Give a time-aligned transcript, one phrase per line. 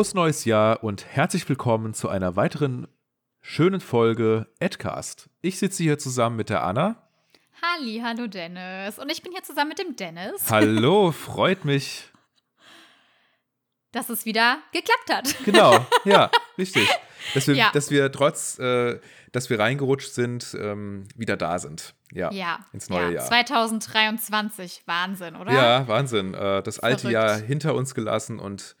[0.00, 2.88] Frohes neues Jahr und herzlich willkommen zu einer weiteren
[3.42, 5.28] schönen Folge Edcast.
[5.42, 7.06] Ich sitze hier zusammen mit der Anna.
[7.60, 8.98] Halli, hallo Dennis.
[8.98, 10.40] Und ich bin hier zusammen mit dem Dennis.
[10.50, 12.08] Hallo, freut mich.
[13.92, 15.36] Dass es wieder geklappt hat.
[15.44, 16.88] Genau, ja, richtig.
[17.34, 17.70] Dass wir, Ja.
[17.74, 18.98] dass wir trotz, äh,
[19.32, 21.94] dass wir reingerutscht sind, ähm, wieder da sind.
[22.10, 22.60] Ja, Ja.
[22.72, 23.10] ins neue ja.
[23.16, 23.26] Jahr.
[23.26, 24.80] 2023.
[24.86, 25.52] Wahnsinn, oder?
[25.52, 26.32] Ja, Wahnsinn.
[26.32, 27.12] Äh, das alte Verrückt.
[27.12, 28.76] Jahr hinter uns gelassen und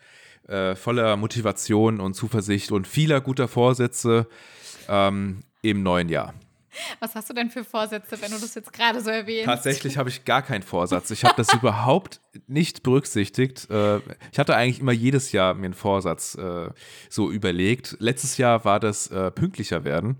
[0.50, 4.26] äh, voller Motivation und Zuversicht und vieler guter Vorsätze
[4.88, 6.34] ähm, im neuen Jahr.
[7.00, 9.46] Was hast du denn für Vorsätze, wenn du das jetzt gerade so erwähnst?
[9.46, 11.10] Tatsächlich habe ich gar keinen Vorsatz.
[11.10, 13.68] Ich habe das überhaupt nicht berücksichtigt.
[13.70, 13.98] Äh,
[14.30, 16.70] Ich hatte eigentlich immer jedes Jahr mir einen Vorsatz äh,
[17.08, 17.96] so überlegt.
[17.98, 20.18] Letztes Jahr war das äh, pünktlicher werden.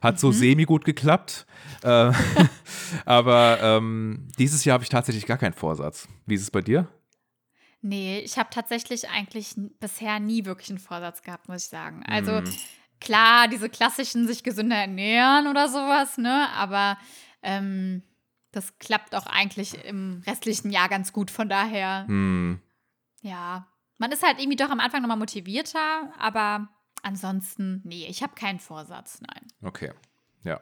[0.00, 0.18] Hat Mhm.
[0.18, 1.46] so semi gut geklappt.
[3.04, 6.08] Aber ähm, dieses Jahr habe ich tatsächlich gar keinen Vorsatz.
[6.26, 6.88] Wie ist es bei dir?
[7.82, 12.02] Nee, ich habe tatsächlich eigentlich bisher nie wirklich einen Vorsatz gehabt, muss ich sagen.
[12.06, 12.54] Also Hm.
[13.00, 16.48] klar, diese klassischen sich gesünder ernähren oder sowas, ne?
[16.54, 16.98] Aber
[17.42, 18.02] ähm,
[18.52, 21.30] das klappt auch eigentlich im restlichen Jahr ganz gut.
[21.30, 22.60] Von daher, Hm.
[23.22, 26.68] ja, man ist halt irgendwie doch am Anfang nochmal motivierter, aber
[27.02, 29.46] ansonsten, nee, ich habe keinen Vorsatz, nein.
[29.62, 29.92] Okay.
[30.42, 30.60] Ja.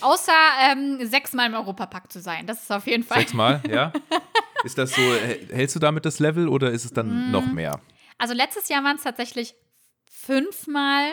[0.00, 0.32] Außer
[0.70, 2.46] ähm, sechsmal im Europapark zu sein.
[2.46, 3.20] Das ist auf jeden Fall.
[3.20, 3.92] Sechsmal, ja?
[4.64, 5.02] Ist das so,
[5.50, 7.30] hältst du damit das Level oder ist es dann Mm.
[7.30, 7.80] noch mehr?
[8.18, 9.54] Also letztes Jahr waren es tatsächlich
[10.10, 11.12] fünfmal.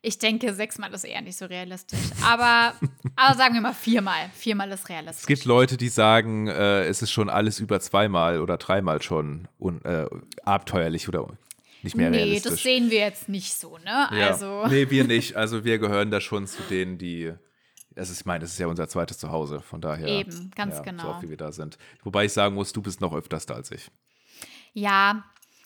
[0.00, 1.98] Ich denke, sechsmal ist eher nicht so realistisch.
[2.24, 2.74] Aber,
[3.16, 4.30] aber sagen wir mal viermal.
[4.34, 5.22] Viermal ist realistisch.
[5.22, 9.48] Es gibt Leute, die sagen, äh, es ist schon alles über zweimal oder dreimal schon
[9.58, 10.06] un, äh,
[10.44, 11.26] abenteuerlich oder
[11.82, 12.52] nicht mehr nee, realistisch.
[12.52, 14.08] das sehen wir jetzt nicht so, ne?
[14.12, 14.28] ja.
[14.28, 15.36] Also, Nee, wir nicht.
[15.36, 17.32] Also wir gehören da schon zu denen, die.
[17.98, 20.06] Das ist, ich meine, das ist ja unser zweites Zuhause, von daher.
[20.06, 21.02] Eben, ganz ja, genau.
[21.02, 21.76] So oft wie wir da sind.
[22.04, 23.90] Wobei ich sagen muss, du bist noch öfters da als ich.
[24.72, 25.24] ja.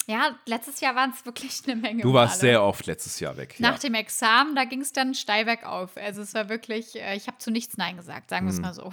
[0.08, 2.02] Ja, letztes Jahr waren es wirklich eine Menge.
[2.02, 2.52] Du warst Male.
[2.54, 3.54] sehr oft letztes Jahr weg.
[3.60, 3.78] Nach ja.
[3.78, 5.96] dem Examen, da ging es dann steil bergauf.
[5.96, 8.74] Also es war wirklich, äh, ich habe zu nichts Nein gesagt, sagen wir es mal
[8.74, 8.92] so.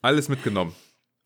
[0.00, 0.74] Alles mitgenommen.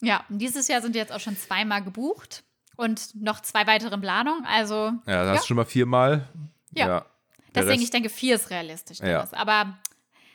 [0.01, 2.43] Ja, und dieses Jahr sind jetzt auch schon zweimal gebucht
[2.75, 4.45] und noch zwei weitere in Planung.
[4.45, 5.47] Also Ja, da hast Ja.
[5.47, 6.29] schon mal viermal.
[6.73, 6.87] Ja.
[6.87, 7.07] Der
[7.55, 8.99] Deswegen, Rest- ich denke, vier ist realistisch.
[8.99, 9.29] Ja.
[9.35, 9.79] Aber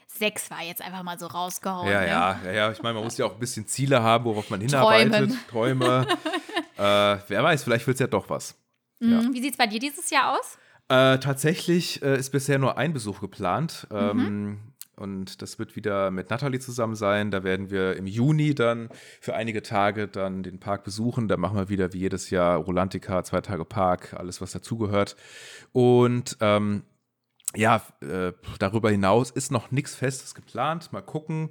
[0.07, 1.89] sechs war jetzt einfach mal so rausgehauen.
[1.89, 2.07] Ja, ne?
[2.07, 2.71] ja, ja, ja.
[2.71, 5.31] Ich meine, man muss ja auch ein bisschen Ziele haben, worauf man hinarbeitet.
[5.49, 6.07] Träume.
[6.77, 6.81] äh,
[7.27, 8.55] wer weiß, vielleicht wird es ja doch was.
[8.99, 9.33] Mhm.
[9.33, 10.57] Wie sieht es bei dir dieses Jahr aus?
[10.89, 13.87] Äh, tatsächlich äh, ist bisher nur ein Besuch geplant.
[13.91, 13.97] Mhm.
[13.97, 14.59] Ähm,
[14.95, 17.29] und das wird wieder mit Nathalie zusammen sein.
[17.29, 18.89] Da werden wir im Juni dann
[19.21, 21.27] für einige Tage dann den Park besuchen.
[21.27, 25.15] Da machen wir wieder wie jedes Jahr Rolantica, zwei Tage Park, alles was dazugehört.
[25.71, 26.83] Und ähm,
[27.57, 30.93] ja, äh, darüber hinaus ist noch nichts Festes geplant.
[30.93, 31.49] Mal gucken.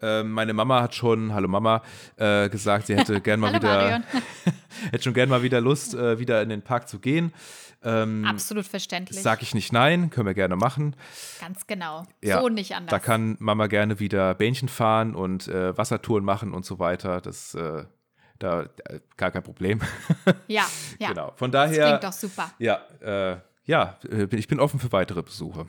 [0.00, 1.82] Ähm, meine Mama hat schon, hallo Mama,
[2.16, 4.02] äh, gesagt, sie hätte gern mal wieder,
[4.90, 7.32] hätte schon gern mal wieder Lust, äh, wieder in den Park zu gehen.
[7.82, 9.20] Ähm, Absolut verständlich.
[9.20, 10.94] Sag ich nicht nein, können wir gerne machen.
[11.40, 12.06] Ganz genau.
[12.22, 12.90] Ja, so nicht anders.
[12.90, 17.20] Da kann Mama gerne wieder Bähnchen fahren und äh, Wassertouren machen und so weiter.
[17.20, 17.84] Das äh,
[18.38, 19.80] da äh, gar kein Problem.
[20.46, 20.66] ja,
[20.98, 21.08] ja.
[21.08, 21.32] Genau.
[21.36, 22.50] Von Das daher, klingt doch super.
[22.58, 25.66] ja, äh, ja, äh, ich bin offen für weitere Besuche.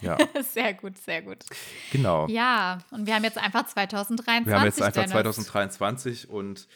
[0.00, 1.44] Ja, Sehr gut, sehr gut.
[1.90, 2.26] genau.
[2.28, 4.46] Ja, und wir haben jetzt einfach 2023.
[4.46, 5.36] Wir haben jetzt einfach Dennis.
[5.36, 6.68] 2023 und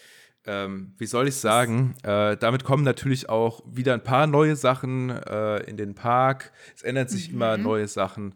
[0.47, 5.11] ähm, wie soll ich sagen, äh, damit kommen natürlich auch wieder ein paar neue Sachen
[5.11, 6.53] äh, in den Park.
[6.75, 8.35] Es ändern sich immer neue Sachen.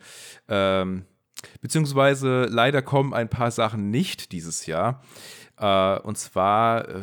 [0.48, 1.06] Ähm,
[1.62, 5.02] beziehungsweise leider kommen ein paar Sachen nicht dieses Jahr.
[5.58, 7.02] Äh, und zwar, äh,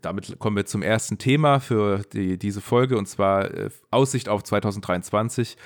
[0.00, 4.44] damit kommen wir zum ersten Thema für die, diese Folge, und zwar äh, Aussicht auf
[4.44, 5.56] 2023.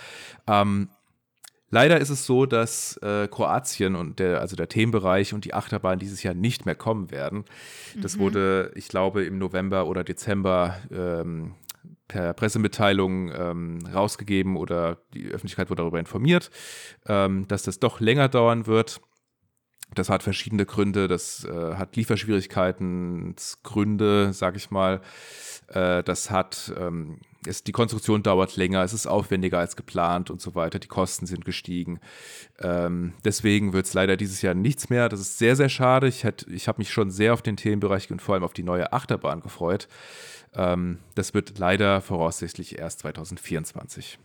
[0.47, 0.89] Ähm,
[1.75, 5.99] Leider ist es so, dass äh, Kroatien und der, also der Themenbereich und die Achterbahn
[5.99, 7.47] dieses Jahr nicht mehr kommen werden.
[7.97, 11.55] Das wurde, ich glaube, im November oder Dezember ähm,
[12.09, 16.51] per Pressemitteilung ähm, rausgegeben oder die Öffentlichkeit wurde darüber informiert,
[17.07, 19.01] ähm, dass das doch länger dauern wird.
[19.95, 21.09] Das hat verschiedene Gründe.
[21.09, 23.35] Das äh, hat Lieferschwierigkeiten,
[24.33, 25.01] sage ich mal.
[25.69, 30.41] Äh, das hat, ähm, es, die Konstruktion dauert länger, es ist aufwendiger als geplant und
[30.41, 30.79] so weiter.
[30.79, 32.01] Die Kosten sind gestiegen.
[32.61, 35.09] Ähm, deswegen wird es leider dieses Jahr nichts mehr.
[35.09, 36.09] Das ist sehr, sehr schade.
[36.09, 38.93] Ich, ich habe mich schon sehr auf den Themenbereich und vor allem auf die neue
[38.93, 39.89] Achterbahn gefreut.
[40.55, 44.19] Ähm, das wird leider voraussichtlich erst 2024.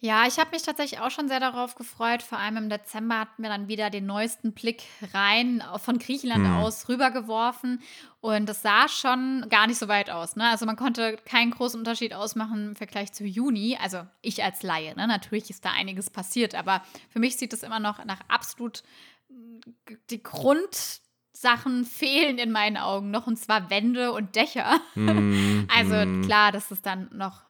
[0.00, 2.22] Ja, ich habe mich tatsächlich auch schon sehr darauf gefreut.
[2.22, 4.82] Vor allem im Dezember hatten wir dann wieder den neuesten Blick
[5.14, 6.56] rein äh, von Griechenland Hm.
[6.56, 7.80] aus rübergeworfen.
[8.20, 10.36] Und es sah schon gar nicht so weit aus.
[10.36, 10.46] Ne?
[10.50, 13.78] Also man konnte keinen großen Unterschied ausmachen im Vergleich zu Juni.
[13.82, 14.94] Also ich als Laie.
[14.94, 15.06] Ne?
[15.06, 16.54] Natürlich ist da einiges passiert.
[16.54, 18.82] Aber für mich sieht es immer noch nach absolut
[19.86, 23.26] g- die Grundsachen fehlen in meinen Augen noch.
[23.26, 24.80] Und zwar Wände und Dächer.
[24.96, 26.22] Mm, Also mm.
[26.22, 27.42] klar, dass es dann noch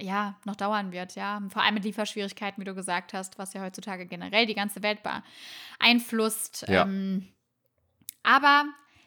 [0.00, 1.42] ja, noch dauern wird, ja.
[1.50, 5.00] Vor allem mit Lieferschwierigkeiten, wie du gesagt hast, was ja heutzutage generell die ganze Welt
[5.02, 6.66] beeinflusst.
[6.68, 6.82] Ja.
[6.84, 7.28] Ähm,
[8.22, 8.64] aber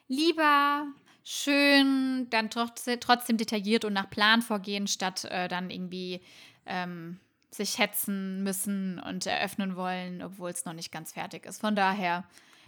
[0.08, 0.86] lieber
[1.24, 6.22] schön, dann trotzdem detailliert und nach Plan vorgehen, statt äh, dann irgendwie
[6.66, 7.20] ähm,
[7.50, 11.60] sich hetzen müssen und eröffnen wollen, obwohl es noch nicht ganz fertig ist.
[11.60, 12.24] Von daher,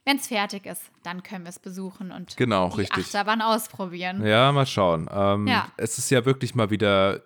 [0.06, 3.06] wenn es fertig ist, dann können wir es besuchen und genau, die richtig.
[3.06, 4.26] Achterbahn ausprobieren.
[4.26, 5.08] Ja, mal schauen.
[5.12, 5.68] Ähm, ja.
[5.78, 7.22] Es ist ja wirklich mal wieder,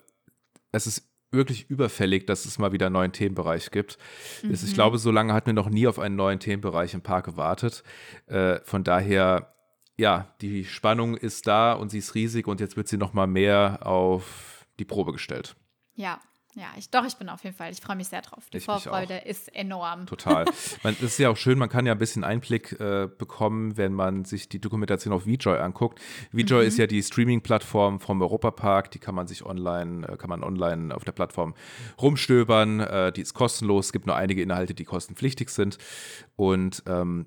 [0.73, 3.97] es ist wirklich überfällig, dass es mal wieder einen neuen Themenbereich gibt.
[4.43, 4.51] Mhm.
[4.51, 7.83] Ich glaube, so lange hatten wir noch nie auf einen neuen Themenbereich im Park gewartet.
[8.27, 9.55] Äh, von daher,
[9.97, 13.27] ja, die Spannung ist da und sie ist riesig und jetzt wird sie noch mal
[13.27, 15.55] mehr auf die Probe gestellt.
[15.95, 16.19] Ja,
[16.55, 17.71] ja, ich, doch, ich bin auf jeden Fall.
[17.71, 18.44] Ich freue mich sehr drauf.
[18.51, 20.05] Die ich Vorfreude ist enorm.
[20.05, 20.45] Total.
[20.83, 23.94] man, das ist ja auch schön, man kann ja ein bisschen Einblick äh, bekommen, wenn
[23.94, 26.00] man sich die Dokumentation auf VJoy anguckt.
[26.31, 26.67] VJoy mhm.
[26.67, 28.91] ist ja die Streaming-Plattform vom Europapark.
[28.91, 31.55] Die kann man sich online, äh, kann man online auf der Plattform
[32.00, 32.81] rumstöbern.
[32.81, 33.88] Äh, die ist kostenlos.
[33.88, 35.79] Es gibt nur einige Inhalte, die kostenpflichtig sind.
[36.35, 37.25] Und ähm,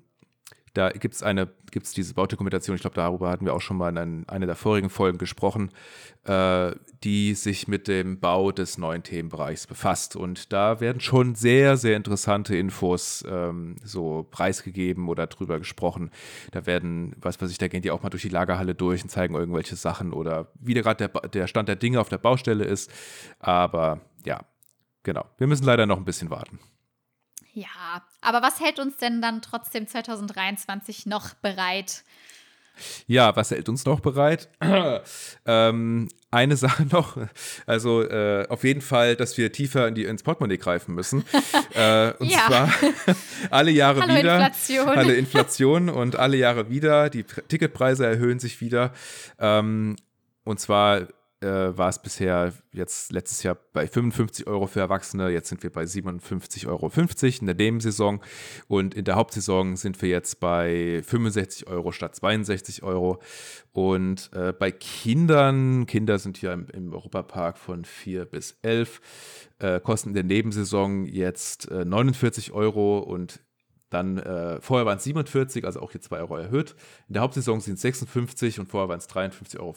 [0.77, 3.77] da gibt es eine, gibt es diese Baudokumentation, ich glaube, darüber hatten wir auch schon
[3.77, 5.71] mal in einer der vorigen Folgen gesprochen,
[6.25, 6.71] äh,
[7.03, 10.15] die sich mit dem Bau des neuen Themenbereichs befasst.
[10.15, 16.11] Und da werden schon sehr, sehr interessante Infos ähm, so preisgegeben oder drüber gesprochen.
[16.51, 19.09] Da werden, was weiß ich, da gehen die auch mal durch die Lagerhalle durch und
[19.09, 22.91] zeigen irgendwelche Sachen oder wie gerade der, der Stand der Dinge auf der Baustelle ist.
[23.39, 24.41] Aber ja,
[25.01, 25.25] genau.
[25.39, 26.59] Wir müssen leider noch ein bisschen warten.
[27.57, 32.03] Ja, aber was hält uns denn dann trotzdem 2023 noch bereit?
[33.07, 34.47] Ja, was hält uns noch bereit?
[35.47, 37.17] ähm, eine Sache noch,
[37.65, 41.25] also äh, auf jeden Fall, dass wir tiefer in die, ins Portemonnaie greifen müssen.
[41.73, 42.45] äh, und ja.
[42.45, 42.69] zwar
[43.49, 44.35] alle Jahre Hallo wieder.
[44.35, 44.89] Inflation.
[44.89, 47.09] Alle Inflation und alle Jahre wieder.
[47.09, 48.93] Die Ticketpreise erhöhen sich wieder.
[49.39, 49.95] Ähm,
[50.43, 51.07] und zwar
[51.41, 55.71] äh, war es bisher jetzt letztes Jahr bei 55 Euro für Erwachsene, jetzt sind wir
[55.71, 56.91] bei 57,50 Euro
[57.39, 58.21] in der Nebensaison
[58.67, 63.21] und in der Hauptsaison sind wir jetzt bei 65 Euro statt 62 Euro.
[63.71, 69.01] Und äh, bei Kindern, Kinder sind hier im, im Europapark von 4 bis 11,
[69.59, 73.41] äh, kosten in der Nebensaison jetzt äh, 49 Euro und
[73.89, 76.75] dann, äh, vorher waren es 47, also auch hier 2 Euro erhöht.
[77.07, 79.75] In der Hauptsaison sind es 56 und vorher waren es 53,50 Euro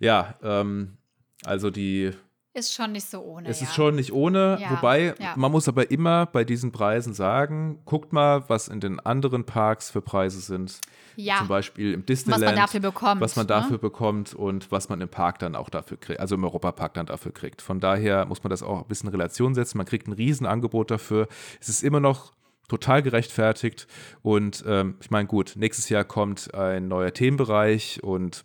[0.00, 0.96] ja, ähm,
[1.44, 2.10] also die.
[2.52, 3.48] Ist schon nicht so ohne.
[3.48, 3.68] Es ja.
[3.68, 5.34] ist schon nicht ohne, ja, wobei ja.
[5.36, 9.88] man muss aber immer bei diesen Preisen sagen, guckt mal, was in den anderen Parks
[9.88, 10.80] für Preise sind.
[11.14, 11.38] Ja.
[11.38, 12.42] Zum Beispiel im Disneyland.
[12.42, 13.20] Was man dafür bekommt.
[13.20, 13.48] Was man ne?
[13.48, 17.06] dafür bekommt und was man im Park dann auch dafür kriegt, also im Europapark dann
[17.06, 17.62] dafür kriegt.
[17.62, 19.78] Von daher muss man das auch ein bisschen in Relation setzen.
[19.78, 21.28] Man kriegt ein Riesenangebot dafür.
[21.60, 22.32] Es ist immer noch
[22.68, 23.86] total gerechtfertigt.
[24.22, 28.44] Und ähm, ich meine, gut, nächstes Jahr kommt ein neuer Themenbereich und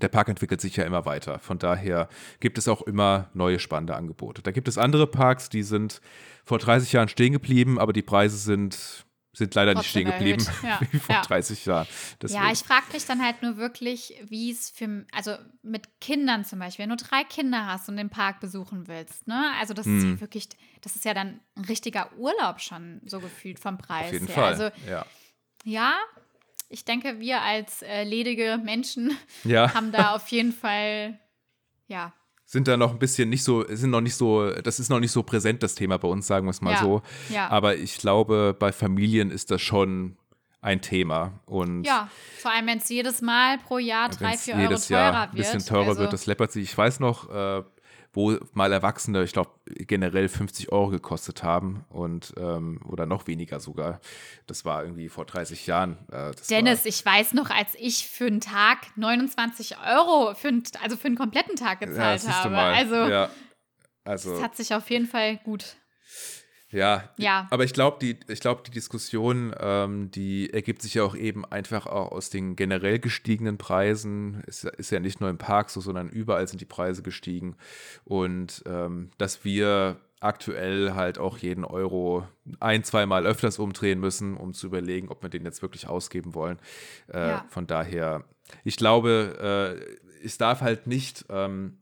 [0.00, 1.38] der Park entwickelt sich ja immer weiter.
[1.38, 2.08] Von daher
[2.40, 4.42] gibt es auch immer neue spannende Angebote.
[4.42, 6.00] Da gibt es andere Parks, die sind
[6.44, 10.80] vor 30 Jahren stehen geblieben, aber die Preise sind, sind leider nicht stehen geblieben ja.
[10.90, 11.22] wie vor ja.
[11.22, 11.86] 30 Jahren.
[12.22, 12.42] Deswegen.
[12.42, 16.58] Ja, ich frage mich dann halt nur wirklich, wie es für, also mit Kindern zum
[16.58, 19.52] Beispiel, wenn du drei Kinder hast und den Park besuchen willst, ne?
[19.60, 19.98] Also das hm.
[19.98, 20.20] ist ja hm.
[20.20, 20.48] wirklich,
[20.80, 24.34] das ist ja dann ein richtiger Urlaub schon so gefühlt vom Preis Auf jeden her.
[24.34, 24.44] Fall.
[24.44, 25.06] Also ja.
[25.64, 25.94] ja,
[26.68, 29.72] ich denke, wir als äh, ledige Menschen ja.
[29.74, 31.18] haben da auf jeden Fall,
[31.86, 32.12] ja.
[32.44, 35.12] Sind da noch ein bisschen nicht so, sind noch nicht so, das ist noch nicht
[35.12, 36.80] so präsent, das Thema bei uns, sagen wir es mal ja.
[36.80, 37.02] so.
[37.28, 37.48] Ja.
[37.48, 40.16] Aber ich glaube, bei Familien ist das schon
[40.62, 41.40] ein Thema.
[41.44, 42.08] Und ja,
[42.38, 45.64] vor allem, wenn es jedes Mal pro Jahr drei, vier Euro teurer Jahr ein bisschen
[45.64, 46.64] teurer also, wird, das läppert sich.
[46.64, 47.62] Ich weiß noch, äh,
[48.12, 53.60] wo mal Erwachsene, ich glaube, generell 50 Euro gekostet haben und ähm, oder noch weniger
[53.60, 54.00] sogar.
[54.46, 55.98] Das war irgendwie vor 30 Jahren.
[56.10, 60.96] Äh, Dennis, ich weiß noch, als ich für einen Tag 29 Euro, für einen, also
[60.96, 62.56] für einen kompletten Tag gezahlt ja, habe.
[62.56, 63.30] Also, ja,
[64.04, 65.76] also, das hat sich auf jeden Fall gut
[66.70, 67.46] ja, ja.
[67.50, 71.86] aber ich glaube, die, glaub, die Diskussion, ähm, die ergibt sich ja auch eben einfach
[71.86, 74.42] auch aus den generell gestiegenen Preisen.
[74.46, 77.56] Ist, ist ja nicht nur im Park so, sondern überall sind die Preise gestiegen.
[78.04, 82.26] Und ähm, dass wir aktuell halt auch jeden Euro
[82.60, 86.58] ein, zweimal öfters umdrehen müssen, um zu überlegen, ob wir den jetzt wirklich ausgeben wollen.
[87.12, 87.44] Äh, ja.
[87.48, 88.24] Von daher,
[88.64, 91.24] ich glaube, äh, es darf halt nicht.
[91.30, 91.78] Ähm,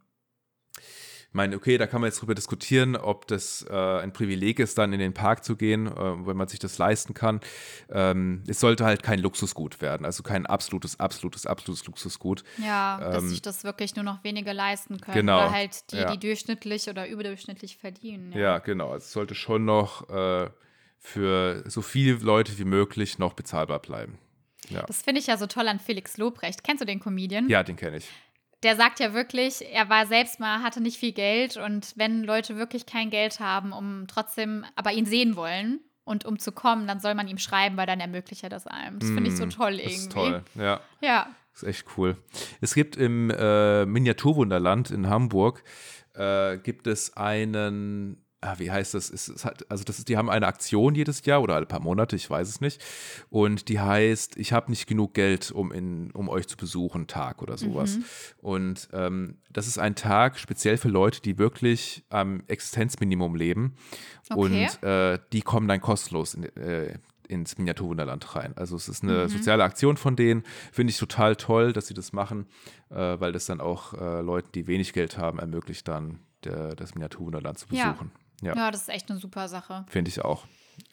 [1.37, 4.93] meine, okay, da kann man jetzt drüber diskutieren, ob das äh, ein Privileg ist, dann
[4.93, 7.41] in den Park zu gehen, äh, wenn man sich das leisten kann.
[7.91, 12.43] Ähm, es sollte halt kein Luxusgut werden, also kein absolutes, absolutes, absolutes Luxusgut.
[12.59, 15.19] Ja, ähm, dass sich das wirklich nur noch wenige leisten können.
[15.19, 15.39] Genau.
[15.39, 16.11] Oder halt die, ja.
[16.11, 18.33] die durchschnittlich oder überdurchschnittlich verdienen.
[18.33, 18.91] Ja, ja genau.
[18.91, 20.51] Also es sollte schon noch äh,
[20.99, 24.19] für so viele Leute wie möglich noch bezahlbar bleiben.
[24.69, 24.83] Ja.
[24.83, 26.65] Das finde ich ja so toll an Felix Lobrecht.
[26.65, 27.49] Kennst du den Comedian?
[27.49, 28.09] Ja, den kenne ich
[28.63, 32.57] der sagt ja wirklich, er war selbst mal, hatte nicht viel Geld und wenn Leute
[32.57, 37.01] wirklich kein Geld haben, um trotzdem, aber ihn sehen wollen und um zu kommen, dann
[37.01, 38.99] soll man ihm schreiben, weil dann ermöglicht er das einem.
[38.99, 39.97] Das finde ich so Mm, toll das irgendwie.
[39.97, 40.81] ist toll, ja.
[41.01, 41.29] Ja.
[41.53, 42.17] Das ist echt cool.
[42.61, 45.63] Es gibt im äh, Miniaturwunderland in Hamburg
[46.15, 49.11] äh, gibt es einen, ah, wie heißt das?
[49.11, 51.81] Es, es hat, also das ist, die haben eine Aktion jedes Jahr oder alle paar
[51.81, 52.83] Monate, ich weiß es nicht.
[53.31, 57.43] Und die heißt, ich habe nicht genug Geld, um in, um euch zu besuchen, Tag
[57.43, 57.99] oder sowas.
[57.99, 58.05] Mhm.
[58.39, 63.75] Und ähm, das ist ein Tag speziell für Leute, die wirklich am Existenzminimum leben.
[64.31, 64.39] Okay.
[64.41, 68.53] Und äh, die kommen dann kostenlos in, äh, ins Miniaturwunderland rein.
[68.57, 69.29] Also es ist eine Mhm.
[69.29, 70.45] soziale Aktion von denen.
[70.73, 72.47] Finde ich total toll, dass sie das machen,
[72.91, 76.95] äh, weil das dann auch äh, Leuten, die wenig Geld haben, ermöglicht dann der, das
[76.95, 78.11] Miniaturwunderland zu besuchen.
[78.15, 79.85] Ja, ja, das ist echt eine super Sache.
[79.89, 80.45] finde ich auch.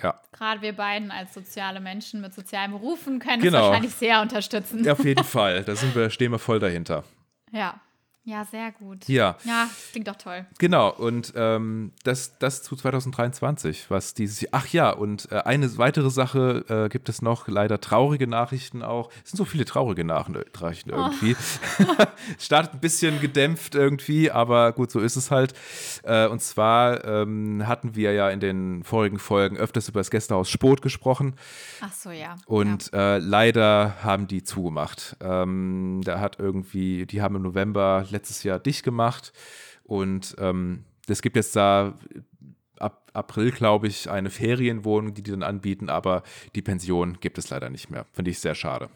[0.01, 3.57] Ja, Gerade wir beiden als soziale Menschen mit sozialen Berufen können Genau.
[3.59, 4.87] es wahrscheinlich sehr unterstützen.
[4.89, 5.63] auf jeden Fall.
[5.63, 7.03] Da sind wir, stehen wir voll dahinter.
[7.51, 7.79] Ja.
[8.25, 9.09] Ja, sehr gut.
[9.09, 10.45] Ja, Ja, klingt doch toll.
[10.57, 14.47] Genau, und ähm, das, das zu 2023, was dieses.
[14.53, 19.09] Ach ja, und äh, eine weitere Sache äh, gibt es noch, leider traurige Nachrichten auch.
[19.25, 21.35] Es sind so viele traurige Nach Nachrichten irgendwie.
[22.37, 25.53] Es Startet ein bisschen gedämpft irgendwie, aber gut, so ist es halt.
[26.03, 30.49] Äh, und zwar ähm, hatten wir ja in den vorigen Folgen öfters über das Gästehaus
[30.49, 31.35] Spot gesprochen.
[31.81, 32.35] Ach so, ja.
[32.45, 35.17] Und äh, leider haben die zugemacht.
[35.21, 39.33] Ähm, da hat irgendwie, die haben im November letztes Jahr dicht gemacht.
[39.83, 41.95] Und ähm, es gibt jetzt da
[42.79, 46.23] ab April, glaube ich, eine Ferienwohnung, die die dann anbieten, aber
[46.55, 48.05] die Pension gibt es leider nicht mehr.
[48.13, 48.89] Finde ich sehr schade.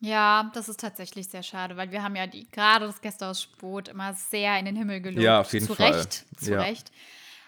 [0.00, 3.80] Ja, das ist tatsächlich sehr schade, weil wir haben ja die, gerade das Gästehaus Spot
[3.80, 5.22] immer sehr in den Himmel gelobt.
[5.22, 5.92] Ja, auf jeden zu Fall.
[5.92, 6.60] Recht, zu Ja.
[6.60, 6.90] Recht.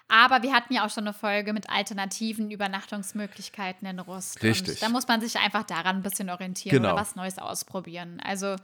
[0.09, 4.43] Aber wir hatten ja auch schon eine Folge mit alternativen Übernachtungsmöglichkeiten in Rust.
[4.43, 4.75] Richtig.
[4.75, 6.93] Und da muss man sich einfach daran ein bisschen orientieren Genau.
[6.93, 8.21] oder was Neues ausprobieren.
[8.25, 8.55] Also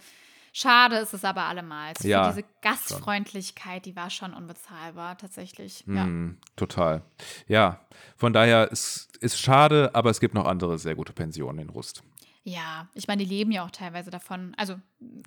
[0.53, 1.95] schade ist es aber allemal.
[2.01, 5.85] Für Ja, diese Gastfreundlichkeit, die war schon unbezahlbar, tatsächlich.
[5.87, 6.05] Ja.
[6.05, 7.03] Mm, total.
[7.49, 7.81] Ja,
[8.17, 12.03] von daher ist es schade, aber es gibt noch andere sehr gute Pensionen in Rust.
[12.45, 14.53] Ja, ich meine, die leben ja auch teilweise davon.
[14.57, 14.75] Also,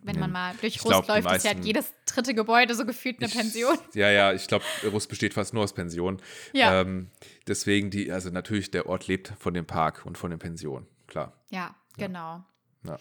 [0.04, 2.86] wenn man mal durch Ich Rust glaub, läuft, ist ja meisten- jedes dritte Gebäude so
[2.86, 3.78] gefühlt eine Ich- Pension.
[3.94, 6.22] Ja, ja, ich glaube, Rust besteht fast nur aus Pensionen.
[6.52, 6.82] Ja.
[6.82, 7.10] Ähm,
[7.48, 11.32] deswegen, die, also natürlich, der Ort lebt von dem Park und von den Pensionen, klar.
[11.52, 12.44] Ja, genau.
[12.84, 12.92] Ja.
[12.92, 13.00] Ja,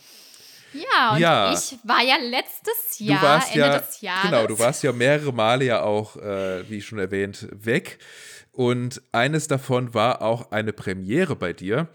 [0.74, 1.52] und Ja.
[1.52, 4.22] ich war ja letztes Du Jahr, warst Ende ja, des Jahres.
[4.30, 7.98] genau, du warst ja mehrere Male ja auch, äh, wie schon erwähnt, weg.
[8.52, 11.88] Und eines davon war auch eine Premiere bei dir.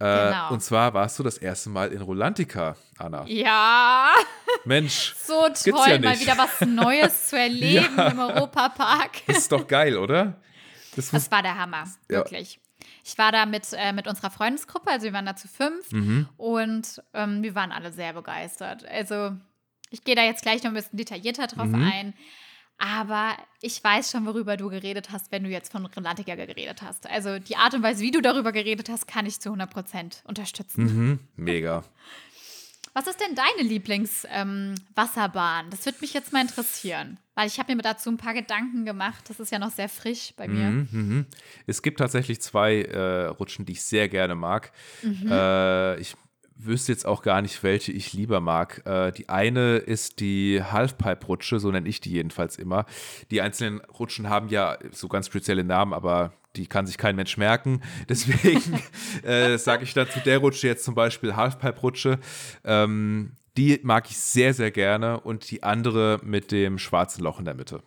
[0.00, 0.50] Äh, Genau.
[0.50, 3.24] Und zwar warst du das erste Mal in Rolantica, Anna.
[3.28, 4.12] Ja,
[4.64, 8.08] Mensch, so toll, ja mal wieder was Neues zu erleben Ja.
[8.08, 9.12] im Europapark.
[9.28, 10.34] das ist doch geil, oder?
[10.96, 12.18] Das Das war der Hammer, Ja.
[12.18, 12.58] wirklich.
[13.04, 16.26] Ich war da mit, äh, mit unserer Freundesgruppe, also wir waren da zu fünf Mhm.
[16.38, 18.84] und ähm, wir waren alle sehr begeistert.
[18.86, 19.36] Also
[19.90, 21.84] ich gehe da jetzt gleich noch ein bisschen detaillierter drauf Mhm.
[21.92, 22.14] ein.
[22.78, 27.08] Aber ich weiß schon, worüber du geredet hast, wenn du jetzt von Rolantica geredet hast.
[27.08, 30.82] Also die Art und Weise, wie du darüber geredet hast, kann ich zu 100% unterstützen.
[30.84, 31.84] mhm, mega.
[32.94, 35.70] Was ist denn deine Lieblingswasserbahn?
[35.70, 39.24] das würde mich jetzt mal interessieren, weil ich habe mir dazu ein paar Gedanken gemacht.
[39.28, 40.70] Das ist ja noch sehr frisch bei mir.
[40.70, 41.26] Mhm, mhm.
[41.66, 44.72] Es gibt tatsächlich zwei äh, Rutschen, die ich sehr gerne mag.
[45.02, 45.30] Mhm.
[45.30, 46.16] Äh, ich
[46.56, 48.82] wüsste jetzt auch gar nicht, welche ich lieber mag.
[48.86, 52.86] Äh, die eine ist die Halfpipe-Rutsche, so nenne ich die jedenfalls immer.
[53.30, 57.36] Die einzelnen Rutschen haben ja so ganz spezielle Namen, aber die kann sich kein Mensch
[57.36, 57.82] merken.
[58.08, 58.80] Deswegen
[59.24, 62.18] äh, sage ich dazu der Rutsche jetzt zum Beispiel Halfpipe-Rutsche.
[62.64, 65.20] Ähm, die mag ich sehr, sehr gerne.
[65.20, 67.82] Und die andere mit dem schwarzen Loch in der Mitte.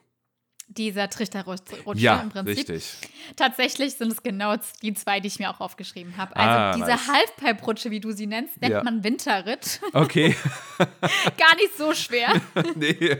[0.69, 2.57] Dieser Trichterrutsche Ja, im Prinzip.
[2.57, 2.97] richtig.
[3.37, 6.35] Tatsächlich sind es genau die zwei, die ich mir auch aufgeschrieben habe.
[6.35, 7.07] Also Ah, diese nice.
[7.07, 8.83] Halfpipe-Rutsche, wie du sie nennst, nennt Ja.
[8.83, 9.79] man Winterritt.
[9.93, 10.35] Okay.
[10.77, 12.33] Gar nicht so schwer.
[12.75, 13.17] nee.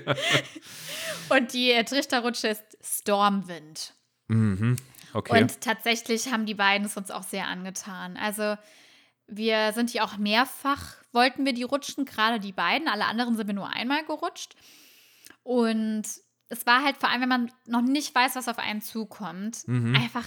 [1.29, 3.93] Und die äh, Trichterrutsche ist Stormwind.
[4.27, 4.75] Mhm.
[5.13, 5.41] Okay.
[5.41, 8.17] Und tatsächlich haben die beiden es uns auch sehr angetan.
[8.17, 8.57] Also
[9.27, 12.87] wir sind ja auch mehrfach, wollten wir die rutschen, gerade die beiden.
[12.87, 14.55] Alle anderen sind wir nur einmal gerutscht.
[15.43, 16.03] Und
[16.49, 19.95] es war halt vor allem, wenn man noch nicht weiß, was auf einen zukommt, Mhm.
[19.95, 20.25] einfach,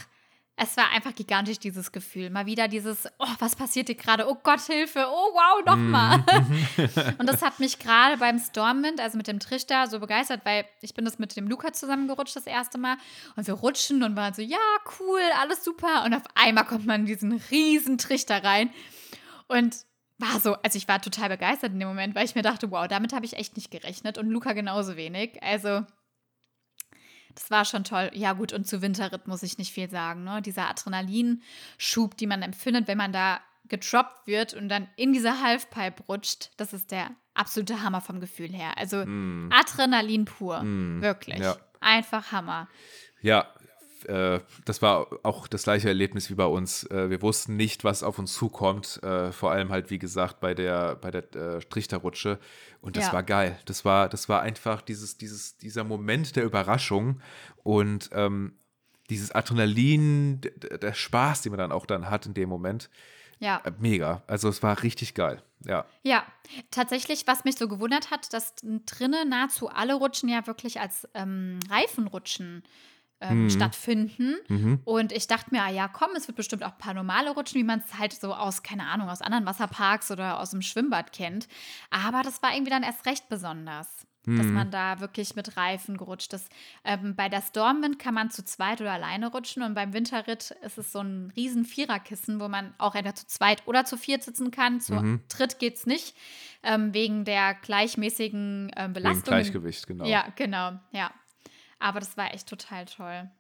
[0.63, 2.29] es war einfach gigantisch, dieses Gefühl.
[2.29, 4.29] Mal wieder dieses, oh, was passiert hier gerade?
[4.29, 6.19] Oh Gott, Hilfe, oh wow, nochmal.
[6.19, 7.15] Mhm.
[7.19, 10.93] Und das hat mich gerade beim Stormwind, also mit dem Trichter, so begeistert, weil ich
[10.93, 12.99] bin das mit dem Luca zusammengerutscht das erste Mal.
[13.37, 14.59] Und wir rutschen und waren so, ja,
[15.01, 16.05] cool, alles super.
[16.05, 18.69] Und auf einmal kommt man in diesen riesen Trichter rein.
[19.49, 19.77] Und
[20.19, 22.87] war so, also ich war total begeistert in dem Moment, weil ich mir dachte, wow,
[22.87, 24.19] damit habe ich echt nicht gerechnet.
[24.19, 25.43] Und Luca genauso wenig.
[25.43, 25.87] Also
[27.35, 28.11] das war schon toll.
[28.15, 30.25] Ja, gut, und zu Winterritt muss ich nicht viel sagen.
[30.25, 30.43] Ne?
[30.43, 36.03] Dieser Adrenalinschub, die man empfindet, wenn man da getroppt wird und dann in diese Halfpipe
[36.09, 38.77] rutscht, das ist der absolute Hammer vom Gefühl her.
[38.77, 39.51] Also mm.
[39.53, 41.01] Adrenalin pur, mm.
[41.01, 41.39] wirklich.
[41.39, 41.57] Ja.
[41.81, 42.69] Einfach Hammer.
[43.23, 43.47] Ja,
[44.09, 46.85] äh, das war auch das gleiche Erlebnis wie bei uns.
[46.85, 49.03] Äh, wir wussten nicht, was auf uns zukommt.
[49.03, 52.39] Äh, vor allem halt, wie gesagt, bei der, bei der äh, Trichterrutsche.
[52.81, 53.13] Und das ja.
[53.13, 53.59] war geil.
[53.67, 57.21] Das war, das war einfach dieses, dieses, dieser Moment der Überraschung
[57.63, 58.55] und ähm,
[59.11, 62.89] dieses Adrenalin, der Spaß, den man dann auch dann hat in dem Moment.
[63.41, 63.61] Ja.
[63.65, 64.23] Äh, mega.
[64.27, 65.43] Also es war richtig geil.
[65.67, 65.85] Ja.
[66.03, 66.25] Ja,
[66.71, 68.55] tatsächlich, was mich so gewundert hat, dass
[68.87, 72.63] drinnen nahezu alle Rutschen ja wirklich als ähm, Reifenrutschen
[73.21, 73.51] ähm, mhm.
[73.51, 74.37] stattfinden.
[74.49, 74.81] Mhm.
[74.85, 77.61] Und ich dachte mir, ah ja, komm, es wird bestimmt auch ein paar normale Rutschen,
[77.61, 81.13] wie man es halt so aus, keine Ahnung, aus anderen Wasserparks oder aus dem Schwimmbad
[81.13, 81.49] kennt.
[81.91, 84.07] Aber das war irgendwie dann erst recht besonders.
[84.27, 84.53] Dass mhm.
[84.53, 86.53] man da wirklich mit Reifen gerutscht ist.
[86.85, 90.77] Ähm, bei der Stormwind kann man zu zweit oder alleine rutschen und beim Winterritt ist
[90.77, 94.51] es so ein riesen Viererkissen, wo man auch entweder zu zweit oder zu viert sitzen
[94.51, 94.79] kann.
[94.83, 95.21] Zu mhm.
[95.31, 96.15] dritt geht es nicht,
[96.63, 99.33] ähm, wegen der gleichmäßigen ähm, Belastung.
[99.33, 100.05] Wegen Gleichgewicht, genau.
[100.05, 101.11] Ja, genau, ja.
[101.81, 103.31] Aber das war echt total toll.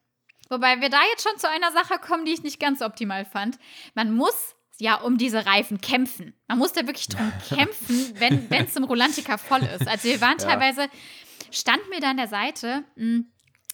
[0.48, 3.58] Wobei wir da jetzt schon zu einer Sache kommen, die ich nicht ganz optimal fand.
[3.94, 6.34] Man muss ja um diese Reifen kämpfen.
[6.48, 9.86] Man muss da wirklich drum kämpfen, wenn es im Rolantica voll ist.
[9.86, 10.88] Also wir waren teilweise,
[11.52, 13.30] stand mir da an der Seite, hm,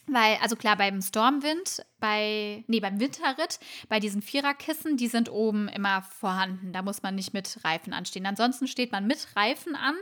[0.09, 3.59] weil, also klar, beim Stormwind, bei, nee, beim Winterritt,
[3.89, 6.71] bei diesen Viererkissen, die sind oben immer vorhanden.
[6.71, 8.25] Da muss man nicht mit Reifen anstehen.
[8.25, 9.95] Ansonsten steht man mit Reifen an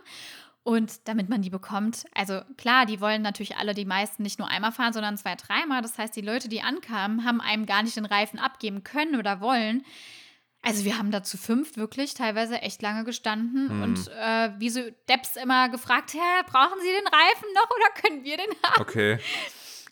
[0.66, 4.48] und damit man die bekommt, also klar, die wollen natürlich alle, die meisten nicht nur
[4.48, 5.84] einmal fahren, sondern zwei, dreimal.
[5.84, 9.42] Das heißt, die Leute, die ankamen, haben einem gar nicht den Reifen abgeben können oder
[9.42, 9.86] wollen.
[10.64, 13.84] Also wir haben da zu fünf wirklich teilweise echt lange gestanden hm.
[13.84, 18.24] und äh, wie so Depps immer gefragt, Herr, brauchen Sie den Reifen noch oder können
[18.24, 18.82] wir den haben?
[18.82, 19.20] Okay.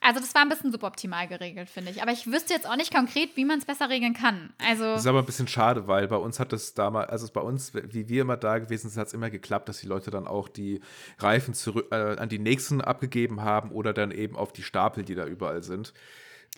[0.04, 2.02] Also das war ein bisschen suboptimal geregelt, finde ich.
[2.02, 4.54] Aber ich wüsste jetzt auch nicht konkret, wie man es besser regeln kann.
[4.58, 7.42] Also das ist aber ein bisschen schade, weil bei uns hat es damals, also bei
[7.42, 10.28] uns, wie wir immer da gewesen sind, hat es immer geklappt, dass die Leute dann
[10.28, 10.82] auch die
[11.20, 15.16] Reifen zurück, äh, an die nächsten abgegeben haben oder dann eben auf die Stapel, die
[15.16, 15.94] da überall sind.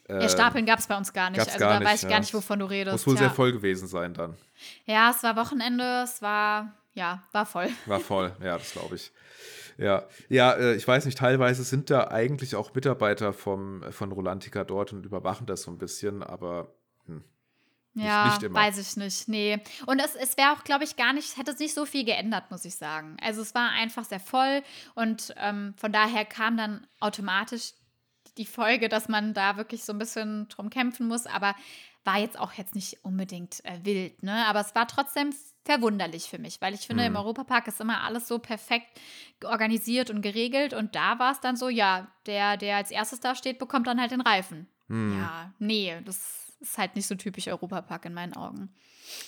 [0.10, 1.40] Ja, ähm, Stapeln gab es bei uns gar nicht.
[1.40, 2.10] Also da nicht, weiß ich ja.
[2.10, 2.94] gar nicht, wovon du redest.
[2.94, 3.20] Muss wohl ja.
[3.20, 4.36] sehr voll gewesen sein dann.
[4.86, 7.70] Ja, es war Wochenende, es war, ja, war voll.
[7.86, 9.12] War voll, ja, das glaube ich.
[9.78, 14.64] Ja, ja, äh, ich weiß nicht, teilweise sind da eigentlich auch Mitarbeiter vom, von Rolantica
[14.64, 16.74] dort und überwachen das so ein bisschen, aber
[17.06, 17.24] hm,
[17.94, 19.28] ja, nicht, nicht weiß ich nicht.
[19.28, 19.60] Nee.
[19.86, 22.52] Und es, es wäre auch, glaube ich, gar nicht, hätte es nicht so viel geändert,
[22.52, 23.18] muss ich sagen.
[23.22, 24.64] Also es war einfach sehr voll
[24.96, 27.74] und ähm, von daher kam dann automatisch
[28.38, 31.56] die Folge, dass man da wirklich so ein bisschen drum kämpfen muss, aber
[32.06, 34.46] war jetzt auch jetzt nicht unbedingt äh, wild, ne?
[34.48, 35.34] Aber es war trotzdem
[35.66, 37.10] verwunderlich für mich, weil ich finde, mhm.
[37.10, 38.88] im Europapark ist immer alles so perfekt
[39.44, 43.36] organisiert und geregelt und da war es dann so, ja, der, der als erstes da
[43.36, 44.68] steht, bekommt dann halt den Reifen.
[44.88, 45.18] Mhm.
[45.20, 48.70] Ja, nee, das ist halt nicht so typisch Europapark in meinen Augen.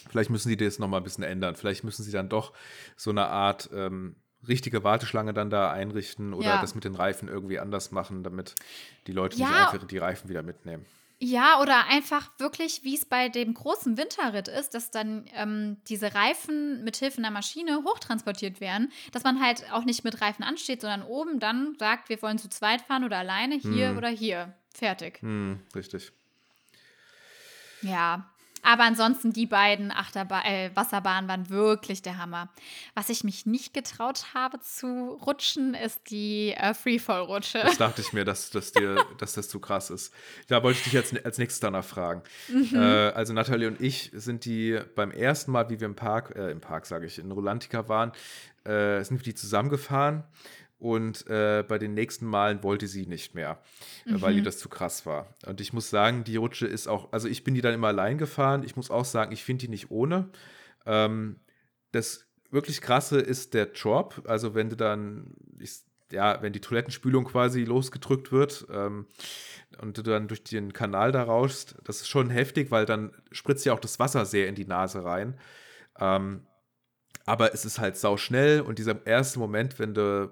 [0.10, 1.56] Vielleicht müssen sie das nochmal ein bisschen ändern.
[1.56, 2.54] Vielleicht müssen sie dann doch
[2.96, 4.16] so eine Art ähm,
[4.48, 6.62] richtige Warteschlange dann da einrichten oder ja.
[6.62, 8.56] das mit den Reifen irgendwie anders machen, damit
[9.08, 9.48] die Leute ja.
[9.48, 10.86] nicht einfach die Reifen wieder mitnehmen.
[11.20, 16.14] Ja, oder einfach wirklich, wie es bei dem großen Winterritt ist, dass dann ähm, diese
[16.14, 20.82] Reifen mit Hilfe einer Maschine hochtransportiert werden, dass man halt auch nicht mit Reifen ansteht,
[20.82, 23.98] sondern oben dann sagt, wir wollen zu zweit fahren oder alleine, hier hm.
[23.98, 24.54] oder hier.
[24.76, 25.20] Fertig.
[25.24, 26.12] Hm, richtig.
[27.82, 28.30] Ja,
[28.68, 32.50] aber ansonsten die beiden Achterbahn, äh, Wasserbahnen waren wirklich der Hammer.
[32.96, 37.60] Was ich mich nicht getraut habe zu rutschen, ist die äh, Freefall-Rutsche.
[37.60, 40.14] Das dachte ich mir, dass, dass, dir, dass das zu krass ist.
[40.50, 42.24] Da wollte ich dich als, als nächstes danach fragen.
[42.50, 42.72] Mhm.
[42.74, 42.80] Äh,
[43.12, 46.60] also Nathalie und ich sind die beim ersten Mal, wie wir im Park, äh, im
[46.60, 48.12] Park sage ich, in Rolantica waren,
[48.66, 50.26] äh, sind wir die zusammengefahren
[50.80, 53.62] und äh, bei den nächsten Malen wollte sie nicht mehr,
[54.06, 54.22] mhm.
[54.22, 55.34] weil ihr das zu krass war.
[55.46, 58.18] Und ich muss sagen, die Rutsche ist auch, also ich bin die dann immer allein
[58.18, 58.64] gefahren.
[58.64, 60.30] Ich muss auch sagen, ich finde die nicht ohne.
[60.86, 61.40] Ähm,
[61.92, 67.26] das wirklich krasse ist der Drop, also wenn du dann, ich, ja, wenn die Toilettenspülung
[67.26, 69.08] quasi losgedrückt wird ähm,
[69.82, 73.66] und du dann durch den Kanal da rauschst, das ist schon heftig, weil dann spritzt
[73.66, 75.38] ja auch das Wasser sehr in die Nase rein.
[76.00, 76.46] Ähm,
[77.26, 80.32] aber es ist halt sau schnell und dieser erste Moment, wenn du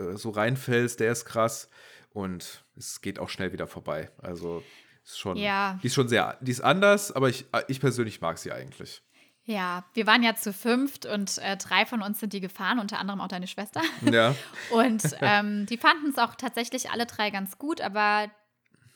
[0.00, 1.68] äh, so reinfällst, der ist krass.
[2.12, 4.10] Und es geht auch schnell wieder vorbei.
[4.18, 4.62] Also
[5.04, 5.78] ist schon, ja.
[5.82, 9.02] die ist schon sehr, die ist anders, aber ich, ich persönlich mag sie eigentlich.
[9.44, 12.98] Ja, wir waren ja zu fünft und äh, drei von uns sind die gefahren, unter
[12.98, 13.80] anderem auch deine Schwester.
[14.02, 14.34] Ja.
[14.70, 18.30] und ähm, die fanden es auch tatsächlich alle drei ganz gut, aber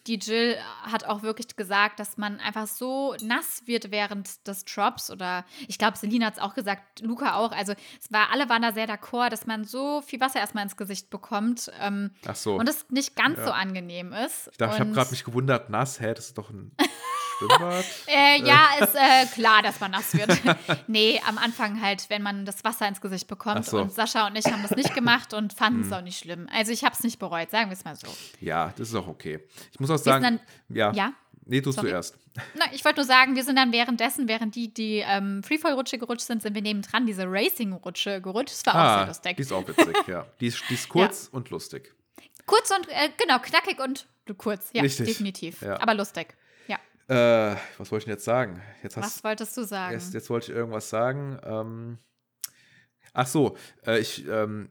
[0.07, 5.11] die Jill hat auch wirklich gesagt, dass man einfach so nass wird während des Drops.
[5.11, 7.53] Oder ich glaube, Selina hat es auch gesagt, Luca auch.
[7.53, 10.77] Also es war, alle waren da sehr d'accord, dass man so viel Wasser erstmal ins
[10.77, 11.71] Gesicht bekommt.
[11.81, 12.57] Ähm, Ach so.
[12.57, 13.47] Und es nicht ganz ja.
[13.47, 14.49] so angenehm ist.
[14.53, 16.73] Ich, dachte, ich habe gerade mich gewundert, nass, hä, das ist doch ein
[17.49, 17.85] Schwimmbad?
[18.07, 20.31] Äh, ja, ist äh, klar, dass man nass wird.
[20.87, 23.65] nee, am Anfang halt, wenn man das Wasser ins Gesicht bekommt.
[23.67, 23.81] so.
[23.81, 25.87] Und Sascha und ich haben das nicht gemacht und fanden Hm.
[25.87, 26.49] es auch nicht schlimm.
[26.53, 28.07] Also ich habe es nicht bereut, sagen wir es mal so.
[28.41, 29.41] Ja, das ist auch okay.
[29.73, 30.41] Ich muss auch sagen, sind
[30.77, 30.93] ja.
[30.93, 31.13] Ja?
[31.47, 31.89] Nee, du Sorry.
[31.89, 32.17] zuerst.
[32.55, 36.23] Na, ich wollte nur sagen, wir sind dann währenddessen, während die, die ähm, Freefall-Rutsche gerutscht
[36.27, 38.55] sind, sind wir nebendran diese Racing-Rutsche gerutscht.
[38.55, 39.37] Das war auch sehr Ah, lustig.
[39.37, 40.27] die ist auch witzig, ja.
[40.41, 41.93] Die ist, die ist kurz und lustig.
[42.47, 44.07] Kurz und, äh, genau, knackig und
[44.39, 44.71] kurz.
[44.73, 45.07] Ja, Richtig.
[45.07, 45.61] definitiv.
[45.61, 45.81] Ja.
[45.83, 46.35] Aber lustig.
[47.09, 48.63] Äh, was wollte ich denn jetzt sagen?
[48.83, 49.93] Jetzt hast, Was wolltest du sagen?
[49.93, 51.39] Jetzt, jetzt wollte ich irgendwas sagen.
[51.45, 51.99] Ähm,
[53.13, 54.71] ach so, äh, ich ähm,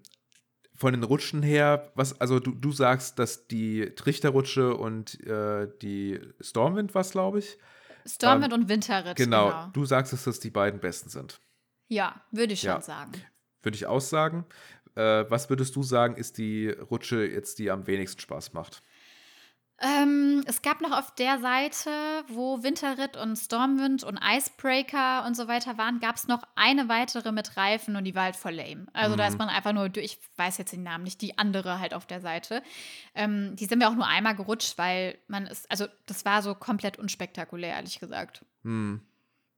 [0.75, 6.19] von den Rutschen her, was, also du, du sagst, dass die Trichterrutsche und äh, die
[6.41, 7.57] Stormwind was, glaube ich.
[8.05, 9.15] Stormwind und Winterritt.
[9.17, 9.69] Genau, Genau.
[9.73, 11.39] du sagst, dass das die beiden besten sind.
[11.87, 12.81] Ja, würde ich schon Ja.
[12.81, 13.11] sagen.
[13.61, 14.45] Würde ich aussagen.
[14.95, 18.81] Äh, was würdest du sagen, ist die Rutsche jetzt, die am wenigsten Spaß macht?
[19.81, 21.89] Ähm, es gab noch auf der Seite,
[22.29, 27.31] wo Winterritt und Stormwind und Icebreaker und so weiter waren, gab es noch eine weitere
[27.31, 28.85] mit Reifen und die war halt voll lame.
[28.93, 31.79] Also da ist man einfach nur, durch- ich weiß jetzt den Namen nicht, die andere
[31.79, 32.61] halt auf der Seite.
[33.15, 36.55] Ähm, die sind wir auch nur einmal gerutscht, weil man ist, also das war so
[36.55, 38.45] komplett unspektakulär, ehrlich gesagt.
[38.63, 39.01] Hm,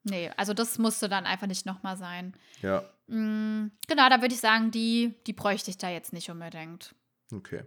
[0.08, 2.36] Nee, also das musste dann einfach nicht nochmal sein.
[2.62, 6.96] ja, Mm, genau, da würde ich sagen, die, die bräuchte ich da jetzt nicht unbedingt.
[7.34, 7.64] Okay.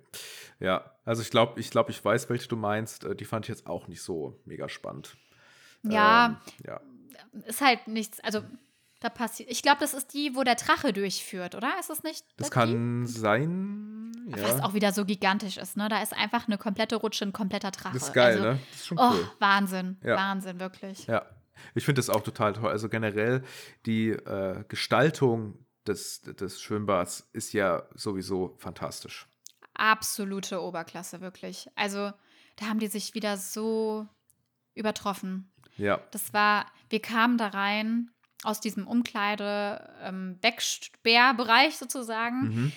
[0.61, 3.05] Ja, also ich glaube, ich glaube, ich weiß, welche du meinst.
[3.05, 5.17] Äh, Die fand ich jetzt auch nicht so mega spannend.
[5.83, 6.81] Ja, Ähm, ja.
[7.47, 8.43] ist halt nichts, also
[9.01, 9.49] da passiert.
[9.51, 11.73] Ich glaube, das ist die, wo der Drache durchführt, oder?
[11.79, 12.25] Ist das nicht?
[12.37, 12.55] Das die?
[12.55, 14.13] kann sein.
[14.31, 14.65] Was Ja.
[14.65, 15.89] auch wieder so gigantisch ist, ne?
[15.89, 17.95] Da ist einfach eine komplette Rutsche, ein kompletter Drache.
[17.95, 18.59] Das ist geil, also, ne?
[18.71, 19.31] Das ist schon Oh, cool.
[19.39, 19.97] Wahnsinn.
[20.03, 20.17] Ja.
[20.17, 21.07] Wahnsinn, wirklich.
[21.07, 21.25] Ja.
[21.75, 22.69] Ich finde das auch total toll.
[22.71, 23.43] Also generell
[23.87, 29.27] die äh, Gestaltung des, des Schwimmbads ist ja sowieso fantastisch.
[29.79, 31.69] Absolute Oberklasse, wirklich.
[31.75, 32.13] Also,
[32.57, 34.07] da haben die sich wieder so
[34.75, 35.51] übertroffen.
[35.77, 36.01] Ja.
[36.11, 38.11] Das war, wir kamen da rein
[38.45, 40.39] aus diesem Umkleide, ähm,
[41.79, 42.41] sozusagen.
[42.43, 42.73] Mhm.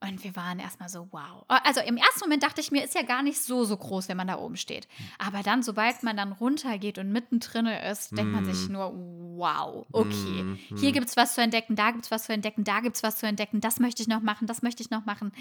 [0.00, 1.44] Und wir waren erstmal so, wow.
[1.48, 4.18] Also im ersten Moment dachte ich mir, ist ja gar nicht so, so groß, wenn
[4.18, 4.86] man da oben steht.
[5.18, 8.72] Aber dann, sobald man dann runtergeht und mittendrin ist, denkt man sich Mm.
[8.72, 8.92] nur,
[9.38, 10.42] wow, okay.
[10.42, 10.92] Mm, Hier mm.
[10.92, 13.16] gibt es was zu entdecken, da gibt es was zu entdecken, da gibt es was
[13.16, 15.32] zu entdecken, das möchte ich noch machen, das möchte ich noch machen.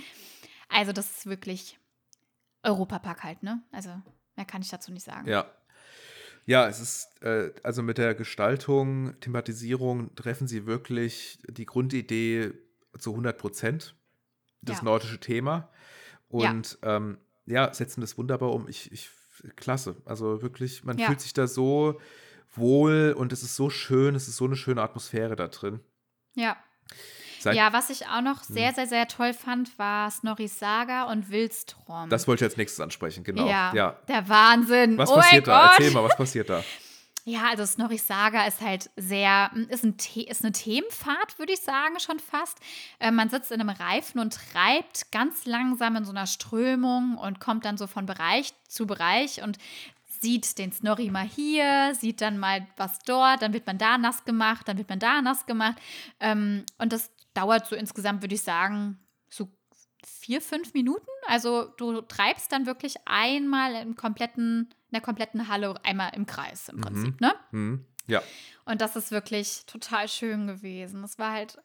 [0.74, 1.80] Also das ist wirklich
[2.64, 3.62] Europapark halt, ne?
[3.72, 3.90] Also
[4.36, 5.28] mehr kann ich dazu nicht sagen.
[5.28, 5.46] Ja.
[6.46, 12.52] Ja, es ist, äh, also mit der Gestaltung, Thematisierung treffen sie wirklich die Grundidee
[12.98, 13.96] zu 100 Prozent,
[14.62, 14.84] das Ja.
[14.84, 15.70] nordische Thema.
[16.28, 18.68] Und ja, ähm, ja setzen das wunderbar um.
[18.68, 19.10] Ich, ich,
[19.56, 19.96] klasse.
[20.06, 21.08] Also wirklich, man Ja.
[21.08, 22.02] fühlt sich da so
[22.56, 25.80] wohl und es ist so schön, es ist so eine schöne Atmosphäre da drin.
[26.36, 26.58] Ja.
[27.44, 28.56] Seit, ja, was ich auch noch Hm.
[28.56, 32.10] sehr, sehr, sehr toll fand, war Snorris Saga und Wildstrom.
[32.10, 33.48] Das wollte ich als nächstes ansprechen, genau.
[33.48, 33.98] Ja, Ja.
[34.08, 34.98] der Wahnsinn.
[34.98, 35.62] Was oh passiert da?
[35.68, 35.72] Gott.
[35.80, 36.64] Erzähl mal, was passiert da?
[37.26, 39.96] Ja, also Snorris Saga ist halt sehr, ist, ein
[40.28, 42.58] ist eine Themenfahrt, würde ich sagen, schon fast.
[43.00, 47.40] Äh, man sitzt in einem Reifen und treibt ganz langsam in so einer Strömung und
[47.40, 49.58] kommt dann so von Bereich zu Bereich und
[50.20, 54.26] sieht den Snorri mal hier, sieht dann mal was dort, dann wird man da nass
[54.26, 55.76] gemacht, dann wird man da nass gemacht.
[56.20, 59.50] Ähm, und das dauert so insgesamt, würde ich sagen, so
[60.06, 61.08] vier, fünf Minuten.
[61.28, 66.70] Also du treibst dann wirklich einmal im kompletten, in der kompletten Halle einmal im Kreis
[66.70, 67.34] im Prinzip, ne?
[67.52, 67.86] Hm.
[68.08, 68.22] Ja.
[68.66, 71.04] Und das ist wirklich total schön gewesen.
[71.04, 71.58] Es war halt,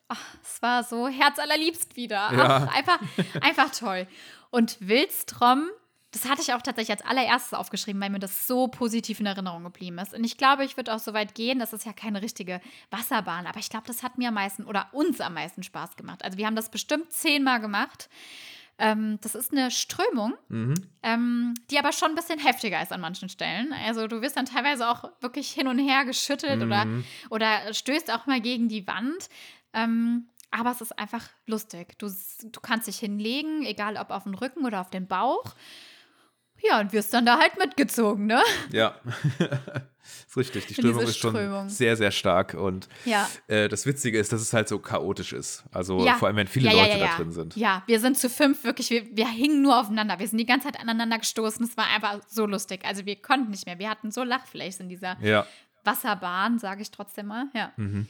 [0.43, 2.33] es war so herzallerliebst wieder.
[2.33, 2.69] Ja.
[2.69, 3.01] Ach, einfach,
[3.41, 4.07] einfach toll.
[4.51, 5.69] Und Wildstrom,
[6.11, 9.65] das hatte ich auch tatsächlich als allererstes aufgeschrieben, weil mir das so positiv in Erinnerung
[9.65, 10.15] geblieben ist.
[10.15, 13.47] Und ich glaube, ich würde auch so weit gehen, das ist ja keine richtige Wasserbahn,
[13.47, 16.25] aber ich glaube, das hat mir am meisten oder uns am meisten Spaß gemacht.
[16.25, 18.09] Also wir haben das bestimmt zehnmal gemacht.
[18.81, 20.75] Ähm, das ist eine Strömung, Mhm.
[21.03, 23.73] ähm, die aber schon ein bisschen heftiger ist an manchen Stellen.
[23.73, 27.05] Also du wirst dann teilweise auch wirklich hin und her geschüttelt oder, Mhm.
[27.29, 29.29] oder stößt auch mal gegen die Wand.
[29.73, 31.99] Ähm, aber es ist einfach lustig.
[31.99, 35.55] Du, du kannst dich hinlegen, egal ob auf den Rücken oder auf den Bauch.
[36.63, 38.43] Ja, und wirst dann da halt mitgezogen, ne?
[38.73, 38.95] Ja,
[40.27, 40.67] ist richtig.
[40.67, 41.69] Die Strömung ist schon Strömung.
[41.69, 42.55] sehr, sehr stark.
[42.55, 43.29] Und Ja.
[43.47, 45.65] äh, das Witzige ist, dass es halt so chaotisch ist.
[45.73, 46.15] Also Ja.
[46.15, 47.57] vor allem, wenn viele ja, Leute da drin sind.
[47.57, 50.19] Ja, wir sind zu fünf, wirklich, wir, wir hingen nur aufeinander.
[50.19, 51.65] Wir sind die ganze Zeit aneinander gestoßen.
[51.65, 52.85] Es war einfach so lustig.
[52.85, 53.79] Also wir konnten nicht mehr.
[53.79, 55.17] Wir hatten so Lachflächs in dieser.
[55.85, 57.47] Wasserbahn, sage ich trotzdem mal.
[57.55, 57.73] Ja.
[57.77, 58.09] Mhm.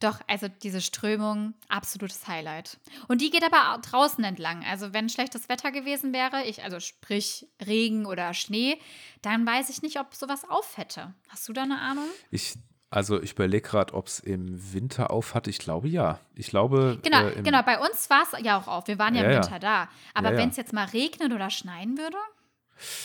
[0.00, 2.78] Doch, also diese Strömung, absolutes Highlight.
[3.08, 4.64] Und die geht aber auch draußen entlang.
[4.64, 8.78] Also wenn schlechtes Wetter gewesen wäre, ich, also sprich Regen oder Schnee,
[9.20, 11.12] dann weiß ich nicht, ob sowas auf hätte.
[11.28, 12.06] Hast du da eine Ahnung?
[12.30, 12.54] Ich,
[12.88, 15.50] also ich überlege gerade, ob es im Winter auf hatte.
[15.50, 16.18] Ich glaube ja.
[16.34, 16.98] Ich glaube.
[17.02, 17.62] Genau, äh, genau.
[17.62, 18.88] Bei uns war es ja auch auf.
[18.88, 19.42] Wir waren ja, Ja, im ja.
[19.42, 19.88] Winter da.
[20.14, 20.38] Aber Ja, ja.
[20.40, 22.16] wenn es jetzt mal regnen oder schneien würde?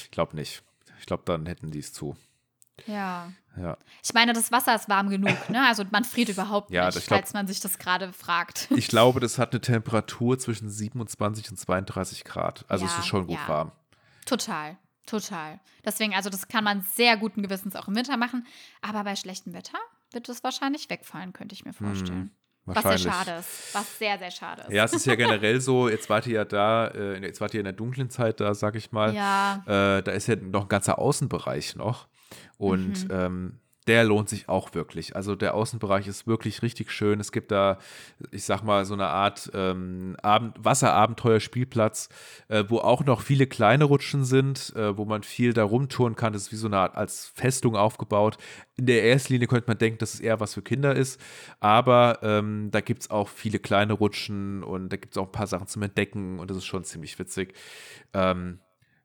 [0.04, 0.64] Ich glaube nicht.
[1.02, 2.16] Ich glaube, dann hätten die es zu.
[2.88, 3.32] Ja.
[3.58, 3.78] Ja.
[4.04, 5.66] Ich meine, das Wasser ist warm genug, ne?
[5.66, 8.68] Also man friert überhaupt Ja, nicht, glaub- falls man sich das gerade fragt.
[8.72, 12.66] Ich glaube, das hat eine Temperatur zwischen 27 und 32 Grad.
[12.68, 13.48] Also es Ja, ist schon gut ja.
[13.48, 13.72] warm.
[14.26, 15.60] Total, total.
[15.86, 18.46] Deswegen, also das kann man sehr guten Gewissens auch im Winter machen.
[18.82, 19.78] Aber bei schlechtem Wetter
[20.12, 22.32] wird es wahrscheinlich wegfallen, könnte ich mir vorstellen.
[22.68, 23.74] Was sehr Hm, schade ist.
[23.76, 24.72] Was sehr, sehr schade ist.
[24.72, 27.60] Ja, es ist ja generell so, jetzt wart ihr ja da, äh, jetzt wart ihr
[27.60, 29.14] in der dunklen Zeit da, sag ich mal.
[29.14, 29.64] Ja.
[29.68, 32.08] Äh, da ist ja noch ein ganzer Außenbereich noch.
[32.58, 33.12] Und Mhm.
[33.12, 35.16] ähm, der lohnt sich auch wirklich.
[35.16, 37.20] Also der Außenbereich ist wirklich richtig schön.
[37.20, 37.78] Es gibt da,
[38.32, 42.10] ich sag mal, so eine Art ähm, Abend Wasserabenteuerspielplatz,
[42.48, 46.34] äh, wo auch noch viele kleine Rutschen sind, äh, wo man viel da rumtouren kann.
[46.34, 48.38] Das ist wie so eine Art als Festung aufgebaut.
[48.76, 51.22] In der ersten Linie könnte man denken, dass es eher was für Kinder ist,
[51.60, 55.32] aber ähm, da gibt es auch viele kleine Rutschen und da gibt es auch ein
[55.32, 57.54] paar Sachen zum Entdecken und das ist schon ziemlich witzig.
[58.14, 58.60] Ähm,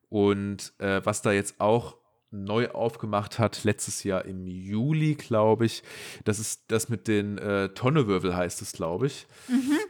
[0.09, 2.00] und äh, was da jetzt auch
[2.31, 5.83] neu aufgemacht hat, letztes Jahr im Juli, glaube ich,
[6.25, 9.27] das ist das mit den äh, Tonnewürfel, heißt es, glaube ich.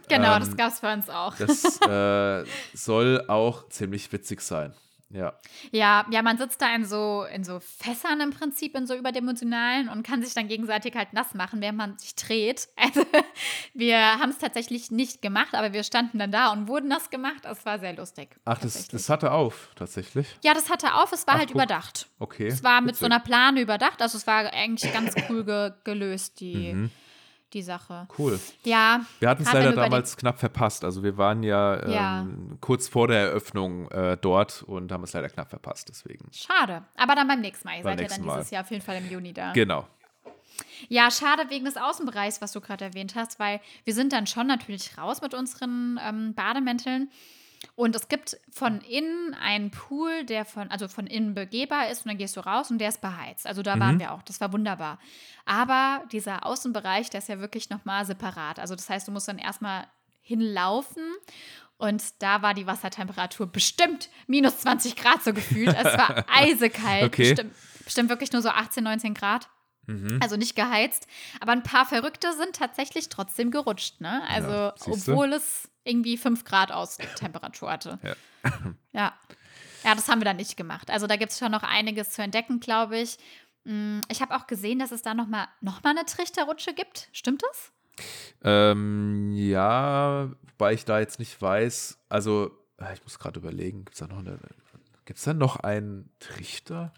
[0.07, 1.35] Genau, ähm, das gab es bei uns auch.
[1.37, 4.73] Das äh, soll auch ziemlich witzig sein.
[5.13, 5.33] Ja.
[5.71, 9.89] Ja, ja, man sitzt da in so, in so Fässern im Prinzip, in so überdimensionalen
[9.89, 12.67] und kann sich dann gegenseitig halt nass machen, während man sich dreht.
[12.77, 13.05] Also
[13.73, 17.43] wir haben es tatsächlich nicht gemacht, aber wir standen dann da und wurden nass gemacht.
[17.49, 18.35] Es war sehr lustig.
[18.45, 20.27] Ach, das, das hatte auf, tatsächlich.
[20.43, 21.55] ja, das hatte auf, es war Ach, halt guck.
[21.55, 22.07] überdacht.
[22.19, 22.47] Okay.
[22.47, 23.13] Es war mit so witzig.
[23.13, 26.91] einer Plane überdacht, also es war eigentlich ganz cool ge gelöst, die, Mhm.
[27.53, 28.07] Die Sache.
[28.17, 28.39] Cool.
[28.63, 29.01] Ja.
[29.19, 30.83] Wir hatten es leider damals knapp verpasst.
[30.83, 32.27] Also wir waren ja, ähm, Ja.
[32.61, 35.89] kurz vor der Eröffnung äh, dort und haben es leider knapp verpasst.
[35.89, 36.29] Deswegen.
[36.31, 36.83] Schade.
[36.95, 37.77] Aber dann beim nächsten Mal.
[37.77, 38.37] Ihr Beim seid ja dann Mal.
[38.37, 39.51] dieses Jahr auf jeden Fall im Juni da.
[39.53, 39.87] Genau.
[40.89, 44.47] Ja, schade wegen des Außenbereichs, was du gerade erwähnt hast, weil wir sind dann schon
[44.47, 47.09] natürlich raus mit unseren ähm, Bademänteln.
[47.75, 52.09] Und es gibt von innen einen Pool, der von, also von innen begehbar ist und
[52.09, 53.45] dann gehst du raus und der ist beheizt.
[53.45, 54.23] Also da waren wir auch.
[54.23, 54.99] Das war wunderbar.
[55.45, 58.59] Aber dieser Außenbereich, der ist ja wirklich nochmal separat.
[58.59, 59.87] Also das heißt, du musst dann erstmal
[60.21, 61.03] hinlaufen
[61.77, 65.75] und da war die Wassertemperatur bestimmt minus 20 Grad so gefühlt.
[65.75, 67.05] Es war eisekalt.
[67.05, 67.29] Okay.
[67.29, 69.49] Bestimmt, bestimmt wirklich nur so 18, 19 Grad.
[69.87, 70.19] Mhm.
[70.21, 71.07] Also nicht geheizt.
[71.39, 74.21] Aber ein paar Verrückte sind tatsächlich trotzdem gerutscht, ne?
[74.29, 77.99] Also, Ja, obwohl es irgendwie 5 Grad Außentemperatur hatte.
[78.03, 78.15] Ja.
[78.93, 79.13] ja.
[79.83, 80.89] Ja, das haben wir dann nicht gemacht.
[80.91, 83.17] Also da gibt es schon noch einiges zu entdecken, glaube ich.
[83.63, 87.09] Mm, Ich habe auch gesehen, dass es da nochmal noch mal eine Trichterrutsche gibt.
[87.11, 87.71] Stimmt das?
[88.43, 93.93] Ähm, ja, wobei ich da jetzt nicht weiß, also äh, ich muss gerade überlegen, gibt
[93.93, 94.39] es da noch eine,
[95.05, 96.93] gibt es da noch einen Trichter?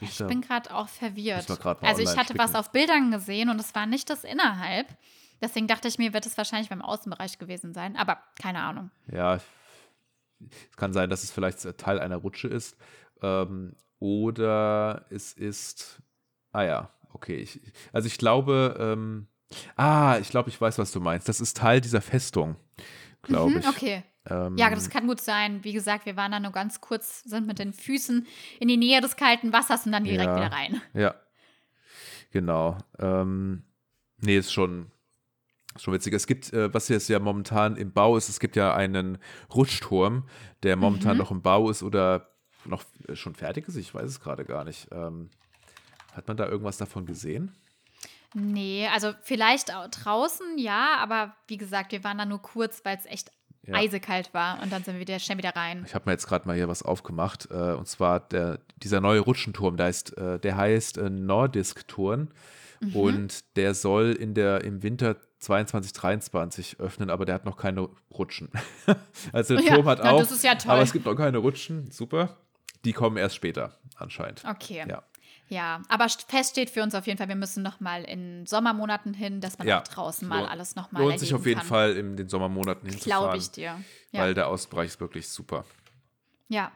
[0.00, 1.50] Ich bin gerade auch verwirrt.
[1.82, 2.56] Also ich hatte was klicken.
[2.56, 4.86] auf Bildern gesehen und es war nicht das innerhalb.
[5.40, 7.96] Deswegen dachte ich mir, wird es wahrscheinlich beim Außenbereich gewesen sein.
[7.96, 8.90] Aber keine Ahnung.
[9.12, 12.76] Ja, es kann sein, dass es vielleicht Teil einer Rutsche ist.
[13.22, 16.02] Ähm, oder es ist.
[16.52, 17.36] Ah ja, okay.
[17.36, 17.60] Ich,
[17.92, 19.28] also ich glaube, ähm,
[19.76, 21.28] ah, ich glaube, ich weiß, was du meinst.
[21.28, 22.56] Das ist Teil dieser Festung,
[23.26, 23.68] glaube Mhm, ich.
[23.68, 24.04] okay.
[24.28, 25.62] Ähm, Ja, das kann gut sein.
[25.62, 28.26] Wie gesagt, wir waren da nur ganz kurz, sind mit den Füßen
[28.58, 30.36] in die Nähe des kalten Wassers und dann direkt Ja.
[30.36, 30.80] wieder rein.
[30.94, 31.14] Ja.
[32.32, 32.78] Genau.
[32.98, 33.62] Ähm,
[34.18, 34.90] nee, ist schon,
[35.76, 36.12] schon witzig.
[36.14, 39.18] Es gibt, äh, was jetzt ja momentan im Bau ist, es gibt ja einen
[39.54, 40.24] Rutschturm,
[40.62, 41.18] der momentan Mhm.
[41.18, 42.30] noch im Bau ist oder
[42.64, 42.84] noch
[43.14, 43.76] schon fertig ist.
[43.76, 44.88] Ich weiß es gerade gar nicht.
[44.90, 45.30] Ähm,
[46.12, 47.52] hat man da irgendwas davon gesehen?
[48.38, 52.98] Nee, also vielleicht auch draußen, ja, aber wie gesagt, wir waren da nur kurz, weil
[52.98, 53.30] es echt
[53.62, 53.74] Ja.
[53.76, 55.84] eisekalt war und dann sind wir wieder schnell wieder rein.
[55.86, 57.48] Ich habe mir jetzt gerade mal hier was aufgemacht.
[57.50, 62.28] Äh, und zwar der, dieser neue Rutschenturm, der heißt, äh, der heißt äh, Nordisk-Turm.
[62.80, 62.94] Mhm.
[62.96, 67.88] Und der soll in der, im Winter 22, 23 öffnen, aber der hat noch keine
[68.12, 68.50] Rutschen.
[69.32, 70.72] also der Ja, Turm hat na, auch, das ist ja toll.
[70.72, 71.90] aber es gibt noch keine Rutschen.
[71.90, 72.36] Super.
[72.84, 74.44] Die kommen erst später, anscheinend.
[74.48, 74.84] Okay.
[74.88, 75.02] Ja.
[75.48, 78.46] Ja, aber st- fest steht für uns auf jeden Fall, wir müssen noch mal in
[78.46, 79.78] Sommermonaten hin, dass man Ja.
[79.80, 81.68] auch draußen mal Lohnt- alles noch mal Lohnt sich auf jeden kann.
[81.68, 83.24] Fall in den Sommermonaten hinzufahren.
[83.24, 83.80] Glaube ich dir.
[84.10, 84.22] Ja.
[84.22, 85.64] Weil der Außenbereich ist wirklich super.
[86.48, 86.72] Ja.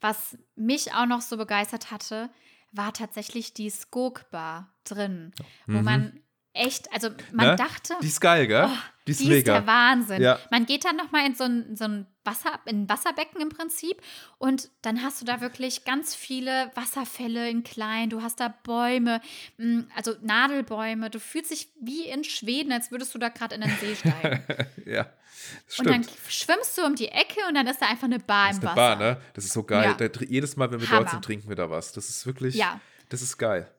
[0.00, 2.30] Was mich auch noch so begeistert hatte,
[2.72, 5.32] war tatsächlich die Skog Bar drin,
[5.66, 6.18] wo man
[6.52, 7.52] echt, also man Mhm.
[7.52, 7.56] Ne?
[7.56, 8.66] dachte, Die ist geil, gell?
[8.68, 8.76] Oh,
[9.06, 9.56] die ist die mega.
[9.56, 10.20] ist der Wahnsinn.
[10.22, 10.38] Ja.
[10.50, 14.00] Man geht dann noch mal in so ein, so ein Wasser, in Wasserbecken im Prinzip
[14.38, 18.10] und dann hast du da wirklich ganz viele Wasserfälle in klein.
[18.10, 19.20] Du hast da Bäume,
[19.58, 21.10] mm, also Nadelbäume.
[21.10, 24.42] Du fühlst dich wie in Schweden, als würdest du da gerade in den See steigen.
[24.86, 25.06] ja,
[25.78, 28.56] und dann schwimmst du um die Ecke und dann ist da einfach eine Bar Das
[28.58, 28.86] im ist Wasser.
[28.92, 29.20] eine Bar, ne?
[29.34, 29.94] Das ist so geil.
[29.98, 30.08] Ja.
[30.08, 31.00] Da, jedes Mal, wenn wir Hammer.
[31.00, 31.92] dort sind, trinken wir da was.
[31.92, 32.80] Das ist wirklich, Ja.
[33.10, 33.70] das ist geil.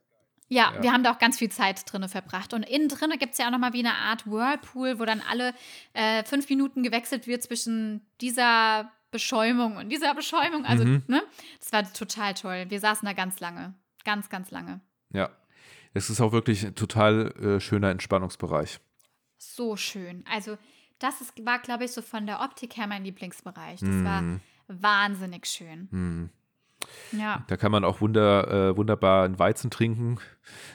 [0.47, 0.83] Ja, Ja.
[0.83, 2.53] wir haben da auch ganz viel Zeit drinne verbracht.
[2.53, 5.53] Und innen drinne gibt es ja auch nochmal wie eine Art Whirlpool, wo dann alle
[5.93, 10.65] äh, fünf Minuten gewechselt wird zwischen dieser Beschäumung und dieser Beschäumung.
[10.65, 11.03] Also, Mhm.
[11.07, 11.23] ne?
[11.59, 12.65] Das war total toll.
[12.69, 13.73] Wir saßen da ganz lange.
[14.03, 14.81] Ganz, ganz lange.
[15.11, 15.29] Ja.
[15.93, 18.79] Es ist auch wirklich ein total äh, schöner Entspannungsbereich.
[19.37, 20.25] So schön.
[20.31, 20.57] Also,
[20.99, 23.79] das ist, war, glaube ich, so von der Optik her mein Lieblingsbereich.
[23.79, 24.41] Das war Mhm.
[24.67, 25.87] wahnsinnig schön.
[25.91, 26.29] Hm.
[27.11, 27.43] Ja.
[27.47, 30.19] Da kann man auch wunder, äh, wunderbar einen Weizen trinken,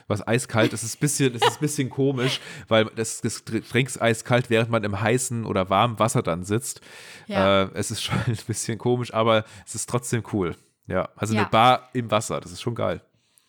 [0.07, 0.83] was eiskalt ist.
[0.83, 4.69] Es ist ein bisschen, ist ein bisschen komisch, weil das, das Getränk ist eiskalt, während
[4.69, 6.81] man im heißen oder warmen Wasser dann sitzt.
[7.27, 7.63] Ja.
[7.63, 10.55] Äh, es ist schon ein bisschen komisch, aber es ist trotzdem cool.
[10.87, 11.41] Ja, also Ja.
[11.41, 13.01] eine Bar im Wasser, das ist schon geil.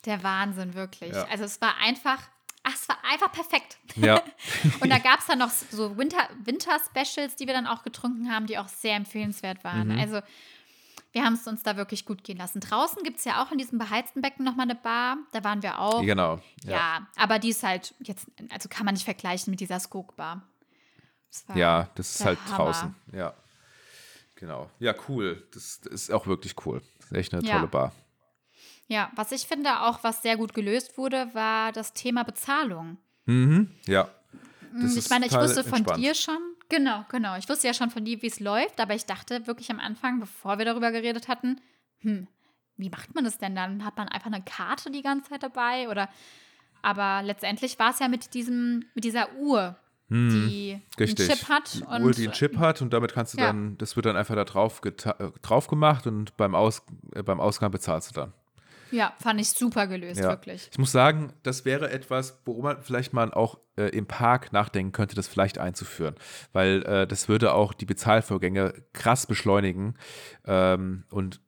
[0.05, 1.13] Der Wahnsinn, wirklich.
[1.15, 1.27] Ja.
[1.31, 2.19] Also, es war einfach,
[2.65, 3.79] ach, es war einfach perfekt.
[3.97, 4.21] Ja,
[4.81, 8.47] Und da gab es dann noch so Winter- Winter-Specials, die wir dann auch getrunken haben,
[8.47, 9.89] die auch sehr empfehlenswert waren.
[9.89, 9.99] Mhm.
[10.01, 10.21] Also
[11.13, 12.61] wir haben es uns da wirklich gut gehen lassen.
[12.61, 15.19] Draußen gibt es ja auch in diesem beheizten Becken nochmal eine Bar.
[15.33, 16.01] Da waren wir auch.
[16.03, 16.41] genau.
[16.65, 16.71] Ja.
[16.73, 17.07] Ja.
[17.17, 20.43] aber die ist halt jetzt, also kann man nicht vergleichen mit dieser Skog-Bar.
[21.55, 22.57] Ja, das ist halt Hammer.
[22.57, 22.95] draußen.
[23.13, 23.35] Ja,
[24.35, 24.71] genau.
[24.79, 25.47] Ja, cool.
[25.55, 26.83] Das, das ist auch wirklich cool.
[26.99, 27.55] Das ist echt eine Ja.
[27.57, 27.93] tolle Bar.
[28.89, 32.99] Ja, was ich finde auch, was sehr gut gelöst wurde, war das Thema Bezahlung.
[33.25, 33.71] Mhm.
[33.87, 34.09] Ja.
[34.73, 36.03] Mm, Das ich meine, ich wusste von entspannt.
[36.03, 36.39] dir schon,
[36.73, 37.37] genau, genau.
[37.37, 40.19] Ich wusste ja schon von dir, wie es läuft, aber ich dachte wirklich am Anfang,
[40.19, 41.61] bevor wir darüber geredet hatten,
[42.01, 42.27] hm,
[42.77, 43.85] wie macht man das denn dann?
[43.85, 45.89] Hat man einfach eine Karte die ganze Zeit dabei?
[45.89, 46.09] Oder
[46.81, 49.77] aber letztendlich war es ja mit diesem, mit dieser Uhr,
[50.11, 51.31] die Hm, Richtig.
[51.31, 53.47] einen Chip hat die und Uhr, die einen Chip hat und damit kannst du Ja.
[53.47, 54.91] dann, das wird dann einfach da drauf, äh,
[55.43, 56.83] drauf gemacht und beim, Aus,
[57.15, 58.33] äh, beim Ausgang bezahlst du dann.
[58.93, 60.29] Ja, fand ich super gelöst, Ja.
[60.29, 60.69] wirklich.
[60.71, 64.93] Ich muss sagen, das wäre etwas, worum man vielleicht mal auch äh, im Park nachdenken
[64.93, 66.15] könnte, das vielleicht einzuführen.
[66.53, 69.97] Weil äh, das würde auch die Bezahlvorgänge krass beschleunigen.
[70.45, 71.41] Ähm, und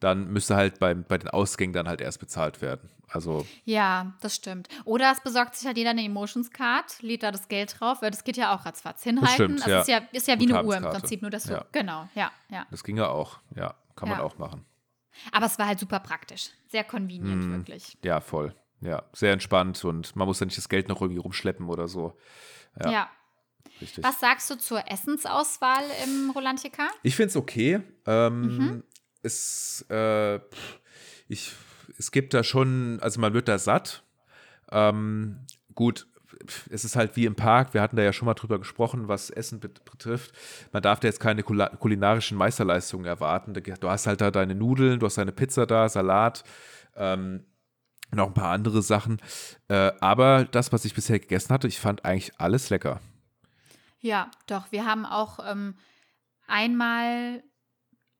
[0.00, 2.90] dann müsste halt beim, bei den Ausgängen dann halt erst bezahlt werden.
[3.08, 4.68] Also, Ja, das stimmt.
[4.84, 8.10] Oder es besorgt sich halt jeder eine Emotions Card, lädt da das Geld drauf, weil
[8.10, 9.34] das geht ja auch ratzfatz hinhalten.
[9.34, 9.80] stimmt, das ja.
[9.80, 10.82] ist ja, ist ja wie eine Uhr im.
[10.84, 11.64] Prinzip, nur dass du, Ja.
[11.72, 12.66] genau, ja, ja.
[12.70, 13.38] das ginge auch.
[13.54, 14.24] Ja, kann man Ja.
[14.24, 14.64] auch machen.
[15.32, 16.50] Aber es war halt super praktisch.
[16.68, 17.52] Sehr convenient, Hm.
[17.52, 17.96] wirklich.
[18.04, 18.54] Ja, voll.
[18.80, 22.16] Ja, sehr entspannt und man muss ja nicht das Geld noch irgendwie rumschleppen oder so.
[22.82, 22.90] Ja.
[22.90, 23.10] Ja.
[23.80, 24.04] Richtig.
[24.04, 26.88] Was sagst du zur Essensauswahl im Rolantica?
[27.02, 27.80] Ich finde es okay.
[28.06, 28.84] Ähm, Mhm.
[29.22, 30.40] es, äh,
[31.28, 31.52] ich,
[31.98, 34.02] es gibt da schon, also man wird da satt.
[34.70, 36.06] Ähm, gut,
[36.70, 37.74] es ist halt wie im Park.
[37.74, 40.32] Wir hatten da ja schon mal drüber gesprochen, was Essen bet- betrifft.
[40.72, 43.54] Man darf da jetzt keine kulinarischen Meisterleistungen erwarten.
[43.54, 46.44] Du hast halt da deine Nudeln, du hast deine Pizza da, Salat.
[46.96, 47.44] Ähm,
[48.14, 49.18] noch ein paar andere Sachen.
[49.68, 53.00] Äh, aber das, was ich bisher gegessen hatte, ich fand eigentlich alles lecker.
[54.00, 54.70] Ja, doch.
[54.70, 55.76] Wir haben auch ähm,
[56.46, 57.42] einmal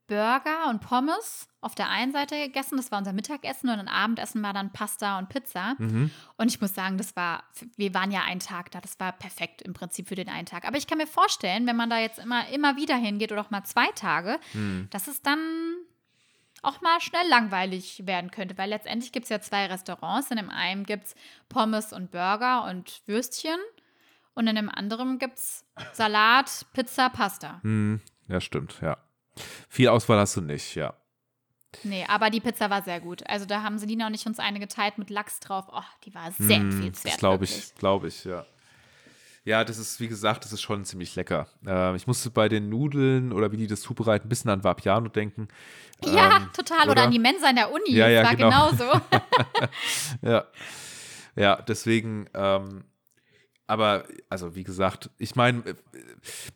[0.09, 2.77] Burger und Pommes auf der einen Seite gegessen.
[2.77, 5.75] Das war unser Mittagessen und ein Abendessen war dann Pasta und Pizza.
[5.79, 6.11] Mhm.
[6.37, 7.45] Und ich muss sagen, das war,
[7.77, 10.67] wir waren ja einen Tag da, das war perfekt im Prinzip für den einen Tag.
[10.67, 13.51] Aber ich kann mir vorstellen, wenn man da jetzt immer, immer wieder hingeht oder auch
[13.51, 14.89] mal zwei Tage, Hm.
[14.91, 15.39] dass es dann
[16.63, 20.31] auch mal schnell langweilig werden könnte, weil letztendlich gibt es ja zwei Restaurants.
[20.31, 21.15] In dem einen gibt es
[21.49, 23.59] Pommes und Burger und Würstchen
[24.35, 27.61] und in dem anderen gibt es Salat, Pizza, Pasta.
[27.63, 28.97] Hm, ja, stimmt, ja.
[29.69, 30.95] Viel Auswahl hast du nicht, ja.
[31.85, 33.27] Nee, aber die Pizza war sehr gut.
[33.29, 35.67] Also da haben Selina und ich uns eine geteilt mit Lachs drauf.
[35.73, 37.15] Oh, die war sehr Hm, empfehlenswert.
[37.15, 38.45] Das glaube ich, glaube ich, ja.
[39.45, 41.49] Ja, das ist, wie gesagt, das ist schon ziemlich lecker.
[41.67, 45.09] Ähm, ich musste bei den Nudeln oder wie die das zubereiten, ein bisschen an Vapiano
[45.09, 45.49] denken.
[46.05, 46.83] Ja, Ähm, total.
[46.83, 46.93] Oder?
[46.93, 47.03] oder?
[47.05, 47.91] an die Mensa in der Uni.
[47.91, 48.71] Ja, ja, das war genau.
[48.71, 49.01] genauso.
[50.23, 50.45] Ja.
[51.35, 52.85] Ja, deswegen, ähm,
[53.73, 55.75] aber, also wie gesagt, ich meine, äh,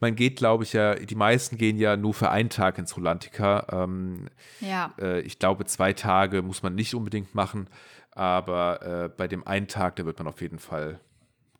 [0.00, 3.66] man geht, glaube ich, ja, die meisten gehen ja nur für einen Tag ins Rolantica.
[3.72, 4.28] Ähm,
[4.60, 4.92] ja.
[5.00, 7.68] äh, ich glaube, zwei Tage muss man nicht unbedingt machen,
[8.10, 11.00] aber äh, bei dem einen Tag, da wird man auf jeden Fall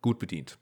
[0.03, 0.59] gut bedient.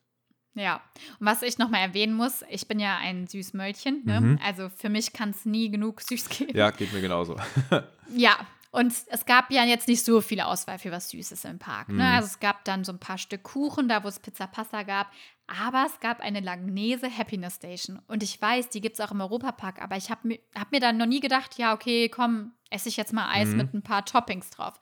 [0.54, 0.82] Ja,
[1.20, 4.04] und was ich nochmal erwähnen muss, ich bin ja ein Süßmöllchen.
[4.06, 4.22] Ne?
[4.22, 4.39] Mhm.
[4.41, 6.56] Also für mich kann es nie genug süß geben.
[6.56, 7.36] Ja, geht mir genauso.
[8.16, 8.38] Ja,
[8.76, 11.90] und es gab ja jetzt nicht so viel Auswahl für was Süßes im Park.
[11.90, 11.96] Ne?
[11.96, 12.02] Mhm.
[12.02, 15.12] Also es gab dann so ein paar Stück Kuchen, da wo es Pizza Pasta gab.
[15.48, 18.02] Aber es gab eine Langnese Happiness Station.
[18.08, 19.82] Und ich weiß, die gibt es auch im Europapark.
[19.82, 22.98] Aber ich habe mir, hab mir dann noch nie gedacht, ja, okay, komm, esse ich
[22.98, 23.58] jetzt mal Eis Mhm.
[23.58, 24.74] mit ein paar Toppings drauf.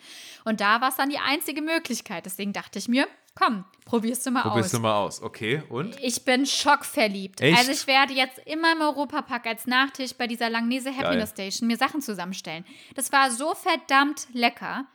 [0.46, 2.26] Und da war es dann die einzige Möglichkeit.
[2.26, 4.72] Deswegen dachte ich mir, komm, probierst du mal Probierst aus.
[4.72, 5.22] du mal aus.
[5.22, 5.98] Okay, und?
[6.02, 7.42] Ich bin schockverliebt.
[7.42, 7.58] Echt?
[7.58, 11.52] Also ich werde jetzt immer im Europapark als Nachtisch bei dieser Langnese Happiness Geil.
[11.52, 12.66] Station mir Sachen zusammenstellen.
[12.96, 14.86] Das war so verdammt lecker.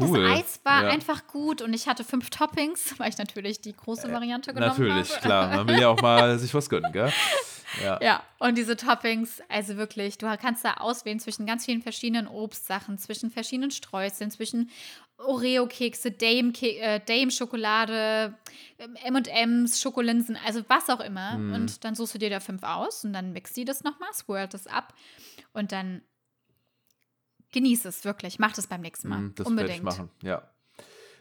[0.00, 0.20] Cool.
[0.20, 0.88] Das Eis war ja.
[0.88, 5.10] einfach gut und ich hatte fünf Toppings, weil ich natürlich die große Variante genommen Natürlich,
[5.12, 5.20] habe.
[5.20, 5.48] klar.
[5.56, 7.12] Man will ja auch mal sich was gönnen, gell?
[7.82, 7.98] Ja.
[8.02, 12.98] Ja, und diese Toppings, also wirklich, du kannst da auswählen zwischen ganz vielen verschiedenen Obstsachen,
[12.98, 14.70] zwischen verschiedenen Streuseln, zwischen
[15.18, 18.34] Oreo-Kekse, äh, Dame-Schokolade,
[18.78, 21.38] ähm, M&M's, Schokolinsen, also was auch immer.
[21.38, 21.54] Mhm.
[21.54, 24.54] Und dann suchst du dir da fünf aus und dann mixt die das nochmal, swirlt
[24.54, 24.94] das ab
[25.52, 26.02] und dann
[27.52, 28.38] genieß es wirklich.
[28.38, 29.18] Mach das beim nächsten Mal.
[29.18, 29.78] Mm, Das werde Unbedingt.
[29.78, 30.42] ich machen, ja.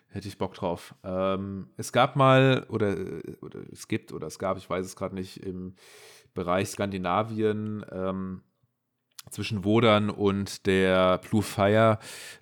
[0.10, 0.96] Hätte ich Bock drauf.
[1.04, 2.96] Ähm, es gab mal, oder,
[3.41, 5.76] oder es gibt, oder es gab, ich weiß es gerade nicht, im
[6.36, 8.44] Bereich Skandinavien ähm,
[9.32, 11.98] zwischen Wodern und der Blue Fire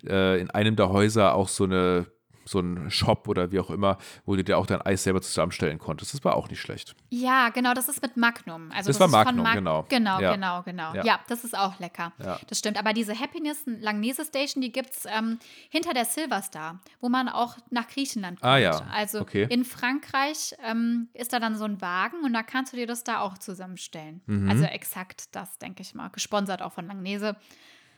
[0.06, 2.08] äh, in einem der Häuser auch so eine
[2.46, 5.80] so ein Shop oder wie auch immer, wo du dir auch dein Eis selber zusammenstellen
[5.80, 6.14] konntest.
[6.14, 6.96] Das war auch nicht schlecht.
[7.10, 8.72] Ja, genau, das ist mit Magnum.
[8.72, 9.86] Also Das war ist von Magnum, Mag- genau.
[9.90, 10.34] Genau, Ja.
[10.34, 10.94] genau, genau.
[10.94, 11.04] Ja.
[11.06, 11.20] Ja.
[11.28, 12.12] das ist auch lecker.
[12.24, 12.40] Ja.
[12.48, 12.78] Das stimmt.
[12.78, 15.40] Aber diese Happiness Langnese Station, die gibt es ähm,
[15.70, 18.52] hinter der Silver Star, wo man auch nach Griechenland kommt.
[18.52, 18.82] Ah, ja.
[18.92, 19.48] Also Okay.
[19.50, 23.04] in Frankreich ähm, ist da dann so ein Wagen und da kannst du dir das
[23.04, 24.22] da auch zusammenstellen.
[24.26, 24.50] Mhm.
[24.50, 26.10] Also exakt das, denke ich mal.
[26.10, 27.36] Gesponsert auch von Langnese.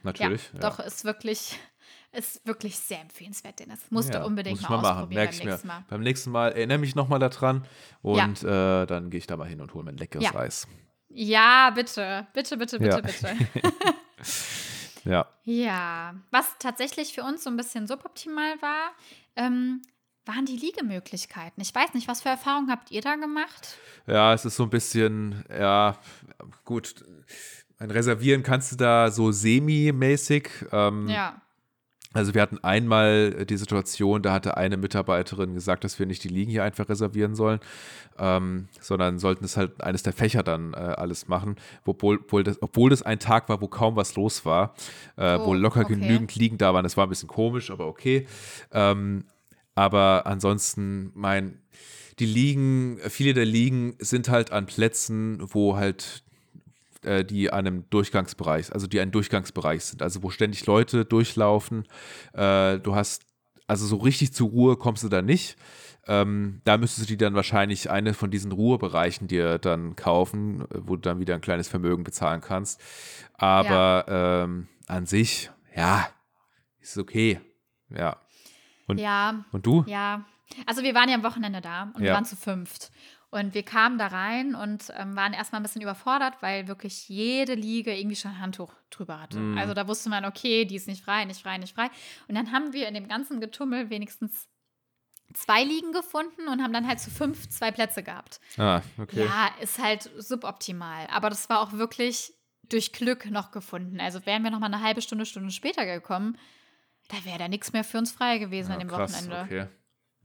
[0.04, 0.50] Natürlich.
[0.54, 1.58] Ja, doch, ist wirklich,
[2.16, 3.80] ist wirklich sehr empfehlenswert, Dennis.
[3.90, 4.88] Musst Ja, du unbedingt muss mal, machen.
[4.98, 5.74] ausprobieren beim nächsten mir.
[5.74, 5.86] Mal.
[5.90, 7.66] Beim nächsten Mal erinnere mich nochmal daran
[8.02, 10.36] und äh, dann gehe ich da mal hin und hole mir ein leckeres Ja.
[10.36, 10.68] Eis.
[11.10, 12.28] Ja, bitte.
[12.34, 13.02] Bitte, bitte, bitte, Ja.
[13.02, 13.36] bitte.
[15.04, 15.28] Ja.
[15.44, 18.92] Ja, was tatsächlich für uns so ein bisschen suboptimal war,
[19.36, 19.84] ähm,
[20.26, 21.62] waren die Liegemöglichkeiten.
[21.62, 23.78] Ich weiß nicht, was für Erfahrungen habt ihr da gemacht?
[24.08, 25.96] Ja, es ist so ein bisschen, ja,
[26.64, 27.04] gut.
[27.78, 30.50] Ein Reservieren kannst du da so semi-mäßig.
[30.72, 31.40] Ähm, Ja.
[32.16, 36.30] Also wir hatten einmal die Situation, da hatte eine Mitarbeiterin gesagt, dass wir nicht die
[36.30, 37.60] Liegen hier einfach reservieren sollen,
[38.18, 42.62] ähm, sondern sollten es halt eines der Fächer dann äh, alles machen, obwohl, obwohl, das,
[42.62, 44.76] obwohl das ein Tag war, wo kaum was los war,
[45.18, 45.96] äh, wo Oh, locker okay.
[45.96, 46.84] genügend Liegen da waren.
[46.84, 48.26] Das war ein bisschen komisch, aber okay.
[48.72, 49.26] Ähm,
[49.76, 51.60] aber ansonsten, mein,
[52.20, 56.24] die Liegen, viele der Liegen sind halt an Plätzen, wo halt
[57.06, 61.86] äh, die einem Durchgangsbereich, also die ein Durchgangsbereich sind, also wo ständig Leute durchlaufen.
[62.34, 63.26] Äh, du hast,
[63.68, 65.56] also so richtig zur Ruhe kommst du da nicht.
[66.08, 70.66] Ähm, da müsstest du dir dann wahrscheinlich eine von diesen Ruhebereichen dir dann kaufen, äh,
[70.82, 72.80] wo du dann wieder ein kleines Vermögen bezahlen kannst.
[73.34, 76.08] Aber ähm, an sich, ja,
[76.80, 77.40] ist okay.
[77.90, 78.18] Ja.
[78.88, 79.84] Und, Ja, und du?
[79.88, 80.26] ja.
[80.68, 82.14] Also wir waren ja am Wochenende da und wir Ja.
[82.14, 82.92] waren zu fünft.
[83.36, 87.54] Und wir kamen da rein und ähm, waren erstmal ein bisschen überfordert, weil wirklich jede
[87.54, 89.40] Liege irgendwie schon ein Handtuch drüber hatte.
[89.40, 89.58] Mhm.
[89.58, 91.90] Also da wusste man, okay, die ist nicht frei, nicht frei, nicht frei.
[92.30, 94.48] Und dann haben wir in dem ganzen Getummel wenigstens
[95.34, 98.40] zwei Liegen gefunden und haben dann halt zu fünf zwei Plätze gehabt.
[98.58, 99.26] Ah, okay.
[99.26, 101.06] Ja, ist halt suboptimal.
[101.12, 102.32] Aber das war auch wirklich
[102.70, 104.00] durch Glück noch gefunden.
[104.00, 106.38] Also wären wir noch mal eine halbe Stunde, Stunde später gekommen,
[107.10, 109.42] da wäre da nichts mehr für uns frei gewesen Ja, an dem krass, Wochenende.
[109.44, 109.68] Okay.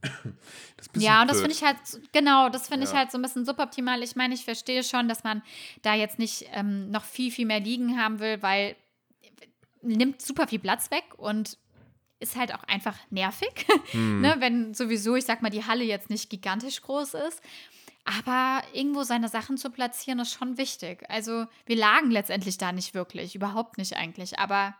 [0.95, 1.77] Ja, und das finde ich halt,
[2.11, 2.97] genau, das finde ich Ja.
[2.97, 4.01] halt so ein bisschen suboptimal.
[4.03, 5.41] Ich meine, ich verstehe schon, dass man
[5.83, 8.75] da jetzt nicht ähm, noch viel, viel mehr liegen haben will, weil
[9.83, 11.57] nimmt super viel Platz weg und
[12.19, 14.21] ist halt auch einfach nervig, Hm.
[14.21, 17.41] ne, wenn sowieso, ich sag mal, die Halle jetzt nicht gigantisch groß ist.
[18.03, 21.07] Aber irgendwo seine Sachen zu platzieren, ist schon wichtig.
[21.09, 24.39] Also wir lagen letztendlich da nicht wirklich, überhaupt nicht eigentlich.
[24.39, 24.75] Aber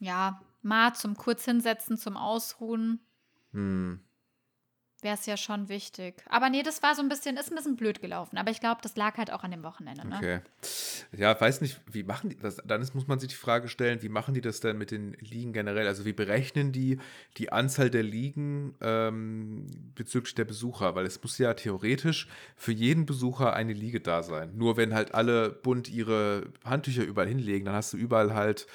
[0.00, 3.00] ja, mal zum kurz hinsetzen, zum Ausruhen,
[3.52, 4.00] Hm.
[5.02, 6.14] Wäre es ja schon wichtig.
[6.28, 8.38] Aber nee, das war so ein bisschen, ist ein bisschen blöd gelaufen.
[8.38, 10.06] Aber ich glaube, das lag halt auch an dem Wochenende.
[10.06, 10.16] Ne?
[10.16, 10.40] Okay.
[11.16, 12.56] Ja, weiß nicht, wie machen die das?
[12.64, 15.52] Dann muss man sich die Frage stellen, wie machen die das denn mit den Ligen
[15.52, 15.86] generell?
[15.86, 16.98] Also wie berechnen die
[17.36, 20.94] die Anzahl der Ligen ähm, bezüglich der Besucher?
[20.94, 24.56] Weil es muss ja theoretisch für jeden Besucher eine Liege da sein.
[24.56, 28.66] Nur wenn halt alle bunt ihre Handtücher überall hinlegen, dann hast du überall halt,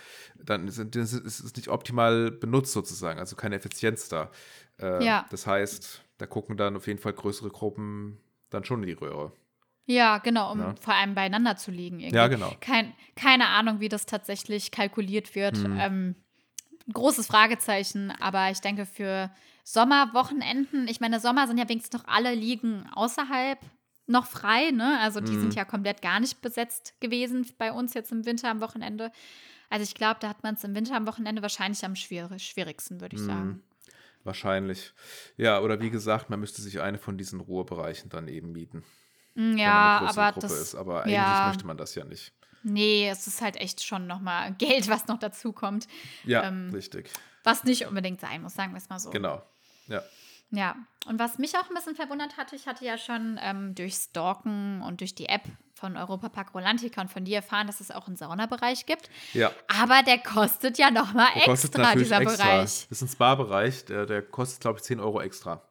[0.44, 4.32] dann sind, ist es nicht optimal benutzt sozusagen, also keine Effizienz da.
[4.80, 5.26] Äh, Ja.
[5.32, 9.32] Das heißt, da gucken dann auf jeden Fall größere Gruppen dann schon in die Röhre.
[9.88, 10.76] Ja, genau, um Ja.
[10.82, 12.00] vor allem beieinander zu liegen.
[12.00, 12.16] Irgendwie.
[12.16, 12.52] Ja, genau.
[12.60, 15.58] Kein, keine Ahnung, wie das tatsächlich kalkuliert wird.
[15.58, 15.78] Hm.
[15.80, 16.16] Ähm,
[16.92, 19.32] großes Fragezeichen, aber ich denke für
[19.64, 23.60] Sommerwochenenden, ich meine, Sommer sind ja wenigstens noch alle Liegen außerhalb
[24.08, 25.00] noch frei, ne?
[25.02, 25.40] Also die Hm.
[25.42, 29.12] sind ja komplett gar nicht besetzt gewesen bei uns jetzt im Winter am Wochenende.
[29.70, 33.02] Also ich glaube, da hat man es im Winter am Wochenende wahrscheinlich am schwierig, schwierigsten,
[33.02, 33.28] würde ich Hm.
[33.28, 33.64] sagen.
[34.26, 34.92] Wahrscheinlich.
[35.38, 38.84] Ja, oder wie gesagt, man müsste sich eine von diesen Ruhebereichen dann eben mieten.
[39.36, 40.76] Mm, Ja, aber Gruppe das, ist.
[40.76, 41.48] Aber eigentlich ja.
[41.48, 42.34] möchte man das ja nicht.
[42.64, 45.88] nee, es ist halt echt schon nochmal Geld, was noch dazu kommt,
[46.26, 47.12] Ja, Ähm, richtig.
[47.44, 49.12] was nicht unbedingt sein muss, sagen wir es mal so.
[49.12, 49.42] Genau.
[49.88, 50.02] Ja.
[50.52, 50.76] Ja,
[51.08, 54.82] und was mich auch ein bisschen verwundert hatte, ich hatte ja schon ähm, durch Stalken
[54.82, 55.44] und durch die App
[55.74, 59.10] von Europapark Rolantica und von dir erfahren, dass es auch einen Saunabereich gibt.
[59.34, 59.52] Ja.
[59.68, 62.44] Aber der kostet ja nochmal Der kostet extra, natürlich dieser extra.
[62.46, 62.62] Bereich.
[62.62, 65.62] Das ist ein Spa-Bereich, der, der kostet, glaube ich, 10 Euro extra.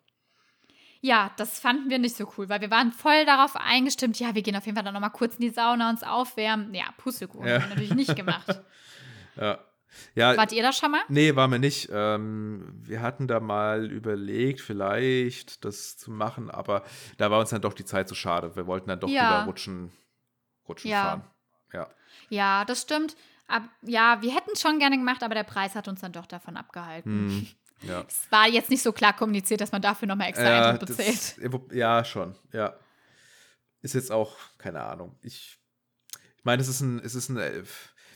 [1.00, 4.42] Ja, das fanden wir nicht so cool, weil wir waren voll darauf eingestimmt, ja, wir
[4.42, 6.72] gehen auf jeden Fall dann nochmal kurz in die Sauna uns aufwärmen.
[6.74, 7.54] Ja, Pustekuchen Ja.
[7.54, 8.60] haben wir natürlich nicht gemacht.
[9.36, 9.58] Ja.
[10.14, 11.00] Ja, Wart ihr da schon mal?
[11.08, 11.88] nee, waren wir nicht.
[11.92, 16.84] Ähm, wir hatten da mal überlegt, vielleicht das zu machen, aber
[17.18, 18.54] da war uns dann doch die Zeit zu schade.
[18.56, 19.22] Wir wollten dann doch Ja.
[19.38, 19.92] lieber rutschen,
[20.68, 21.02] rutschen Ja.
[21.02, 21.24] fahren.
[21.72, 21.88] Ja.
[22.30, 23.16] Ja, das stimmt.
[23.46, 26.26] Ab, ja, wir hätten es schon gerne gemacht, aber der Preis hat uns dann doch
[26.26, 27.28] davon abgehalten.
[27.28, 27.46] Hm,
[27.88, 28.04] ja.
[28.08, 31.36] Es war jetzt nicht so klar kommuniziert, dass man dafür nochmal extra Ja, Eintritt bezahlt.
[31.70, 32.74] das, ja, schon, ja.
[33.82, 35.14] Ist jetzt auch, keine Ahnung.
[35.22, 35.58] Ich,
[36.38, 37.62] ich meine, es ist ein, es ist ein, äh,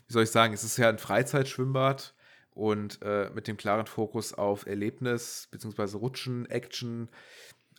[0.09, 2.15] wie soll ich sagen, es ist ja ein Freizeitschwimmbad
[2.51, 7.09] und äh, mit dem klaren Fokus auf Erlebnis, beziehungsweise Rutschen, Action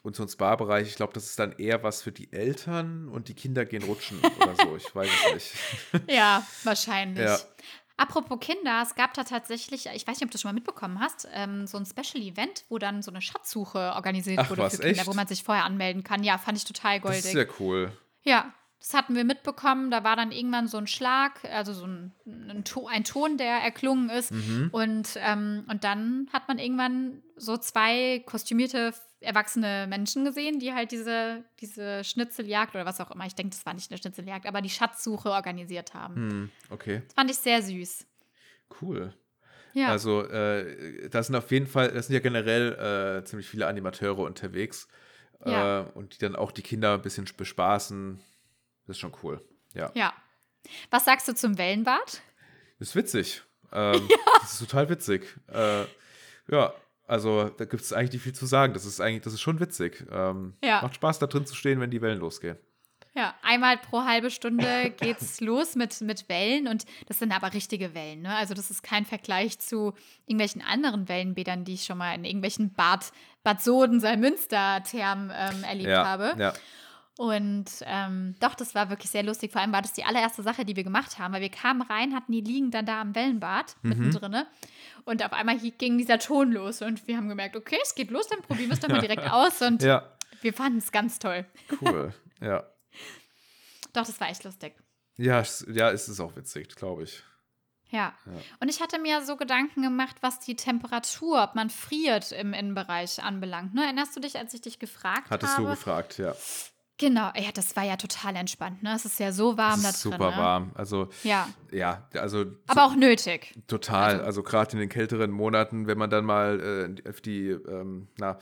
[0.04, 0.86] und so ein Spa-Bereich.
[0.88, 4.20] Ich glaube, das ist dann eher was für die Eltern und die Kinder gehen rutschen
[4.40, 4.76] oder so.
[4.76, 6.02] Ich weiß es nicht.
[6.10, 7.26] Ja, wahrscheinlich.
[7.26, 7.38] Ja.
[7.96, 11.28] Apropos Kinder, es gab da tatsächlich, ich weiß nicht, ob du schon mal mitbekommen hast,
[11.34, 14.82] ähm, so ein Special Event, wo dann so eine Schatzsuche organisiert Ach, wurde was, für
[14.82, 15.06] Kinder, echt?
[15.08, 16.22] wo man sich vorher anmelden kann.
[16.22, 17.24] Ja, fand ich total Das goldig.
[17.24, 17.92] ist ja cool.
[18.22, 19.90] Ja, das hatten wir mitbekommen.
[19.90, 24.08] Da war dann irgendwann so ein Schlag, also so ein, ein, ein Ton, der erklungen
[24.10, 24.32] ist.
[24.32, 24.70] Mhm.
[24.72, 30.92] Und, ähm, und dann hat man irgendwann so zwei kostümierte erwachsene Menschen gesehen, die halt
[30.92, 34.62] diese, diese Schnitzeljagd oder was auch immer, ich denke, das war nicht eine Schnitzeljagd, aber
[34.62, 36.14] die Schatzsuche organisiert haben.
[36.14, 38.06] Hm, okay, Das fand ich sehr süß.
[38.80, 39.14] cool.
[39.74, 43.66] Ja, Also, äh, da sind auf jeden Fall, das sind ja generell äh, ziemlich viele
[43.66, 44.88] Animateure unterwegs.
[45.44, 45.80] Ja.
[45.80, 48.20] Äh, und die dann auch die Kinder ein bisschen bespaßen.
[48.90, 49.40] Das ist schon cool.
[49.72, 49.92] Ja.
[49.94, 50.12] ja.
[50.90, 52.22] Was sagst du zum Wellenbad?
[52.80, 53.42] Das ist witzig.
[53.72, 54.08] Ähm,
[54.40, 55.38] Das ist total witzig.
[55.46, 55.84] Äh,
[56.50, 56.74] ja,
[57.06, 58.74] also da gibt es eigentlich nicht viel zu sagen.
[58.74, 60.04] Das ist eigentlich, das ist schon witzig.
[60.10, 60.82] Ähm, Ja.
[60.82, 62.58] Macht Spaß, da drin zu stehen, wenn die Wellen losgehen.
[63.14, 67.94] Ja, einmal pro halbe Stunde geht's los mit, mit Wellen und das sind aber richtige
[67.94, 68.22] Wellen.
[68.22, 68.34] Ne?
[68.34, 69.94] Also das ist kein Vergleich zu
[70.26, 73.12] irgendwelchen anderen Wellenbädern, die ich schon mal in irgendwelchen Bad,
[73.44, 76.34] Bad Soden, Salmünster-Thermen ähm, erlebt ja, habe.
[76.36, 76.54] ja.
[77.18, 79.52] Und ähm, doch, das war wirklich sehr lustig.
[79.52, 82.14] Vor allem war das die allererste Sache, die wir gemacht haben, weil wir kamen rein,
[82.14, 83.88] hatten die liegen dann da am Wellenbad Mhm.
[83.90, 84.44] mittendrin.
[85.04, 88.28] Und auf einmal ging dieser Ton los und wir haben gemerkt, okay, es geht los,
[88.28, 89.60] dann probieren wir es doch mal direkt aus.
[89.60, 91.44] Und Ja, wir fanden es ganz toll.
[91.82, 92.14] cool.
[92.40, 92.64] ja.
[93.92, 94.74] Doch, das war echt lustig.
[95.16, 97.22] Ja, es, ja, es ist auch witzig, glaube ich.
[97.90, 98.14] Ja.
[98.24, 98.32] Ja.
[98.60, 103.20] Und ich hatte mir so Gedanken gemacht, was die Temperatur, ob man friert im Innenbereich
[103.22, 103.74] anbelangt.
[103.74, 103.82] Ne?
[103.84, 105.64] Erinnerst du dich, als ich dich gefragt Hattest habe?
[105.64, 106.34] du gefragt, ja.
[107.00, 108.82] Genau, ja, das war ja total entspannt.
[108.82, 108.94] Ne?
[108.94, 110.12] Es ist ja so warm da ist drin.
[110.12, 110.36] super ne?
[110.36, 110.70] warm.
[110.74, 113.54] Also, Ja, ja, also aber auch nötig.
[113.68, 117.48] Total, Also- also, gerade in den kälteren Monaten, wenn man dann mal äh, auf die,
[117.48, 118.32] ähm, na,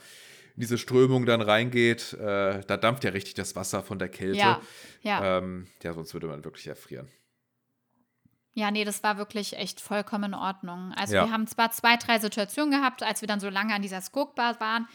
[0.55, 4.39] in diese Strömung dann reingeht, äh, da dampft ja richtig das Wasser von der Kälte.
[4.39, 4.61] Ja,
[5.03, 5.37] ja.
[5.37, 7.07] Ähm, ja, sonst würde man wirklich erfrieren.
[8.53, 10.91] Ja, nee, das war wirklich echt vollkommen in Ordnung.
[10.97, 11.25] Also Ja.
[11.25, 14.59] wir haben zwar zwei, drei Situationen gehabt, als wir dann so lange an dieser Skogbar
[14.59, 14.85] waren,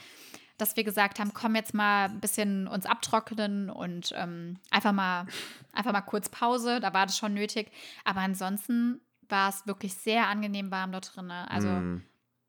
[0.65, 5.27] dass wir gesagt haben, komm jetzt mal ein bisschen uns abtrocknen und ähm, einfach mal
[5.73, 6.81] einfach mal kurz Pause.
[6.81, 7.71] Da war das schon nötig.
[8.05, 11.31] Aber ansonsten war es wirklich sehr angenehm warm dort drin.
[11.31, 12.03] Also Mm,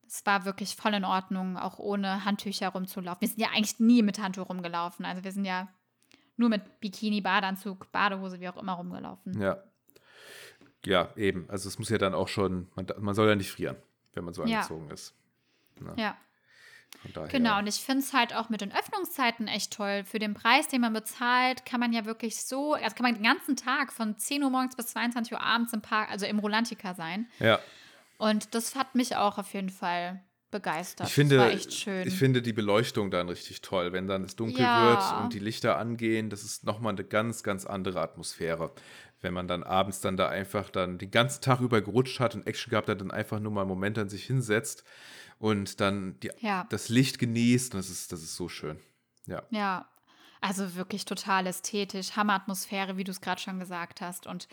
[0.08, 3.22] es war wirklich voll in Ordnung, auch ohne Handtücher rumzulaufen.
[3.22, 5.04] Wir sind ja eigentlich nie mit Handtuch rumgelaufen.
[5.06, 5.68] Also wir sind ja
[6.38, 9.42] nur mit Bikini, Badeanzug, Badehose, wie auch immer rumgelaufen.
[9.42, 9.58] ja.
[10.86, 11.50] Ja, eben.
[11.50, 13.76] Also es muss ja dann auch schon, man, man soll ja nicht frieren,
[14.14, 14.58] wenn man so Ja.
[14.60, 15.16] angezogen ist.
[15.16, 15.78] Ja.
[15.78, 16.16] Von daher.
[17.30, 20.04] Genau, und ich finde es halt auch mit den Öffnungszeiten echt toll.
[20.06, 23.24] Für den Preis, den man bezahlt, kann man ja wirklich so, also kann man den
[23.24, 26.96] ganzen Tag von 10 Uhr morgens bis 22 Uhr abends im Park, also im Rolantica
[26.96, 27.28] sein.
[27.40, 27.60] Ja,
[28.18, 31.08] Und das hat mich auch auf jeden Fall begeistert.
[31.08, 32.08] ich finde, das war echt schön.
[32.08, 34.82] ich finde die Beleuchtung dann richtig toll, wenn dann es dunkel Ja.
[34.82, 36.30] wird und die Lichter angehen.
[36.30, 38.72] Das ist nochmal eine ganz, ganz andere Atmosphäre.
[39.22, 42.48] Wenn man dann abends dann da einfach dann den ganzen Tag über gerutscht hat und
[42.48, 44.84] Action gehabt hat, dann einfach nur mal einen Moment an sich hinsetzt
[45.40, 46.66] und dann die, Ja.
[46.70, 47.74] das Licht genießt.
[47.74, 48.80] Das ist, das ist so schön.
[49.28, 49.42] Ja.
[49.50, 49.88] ja,
[50.42, 54.28] also wirklich total ästhetisch, Hammeratmosphäre, wie du es gerade schon gesagt hast.
[54.28, 54.48] Und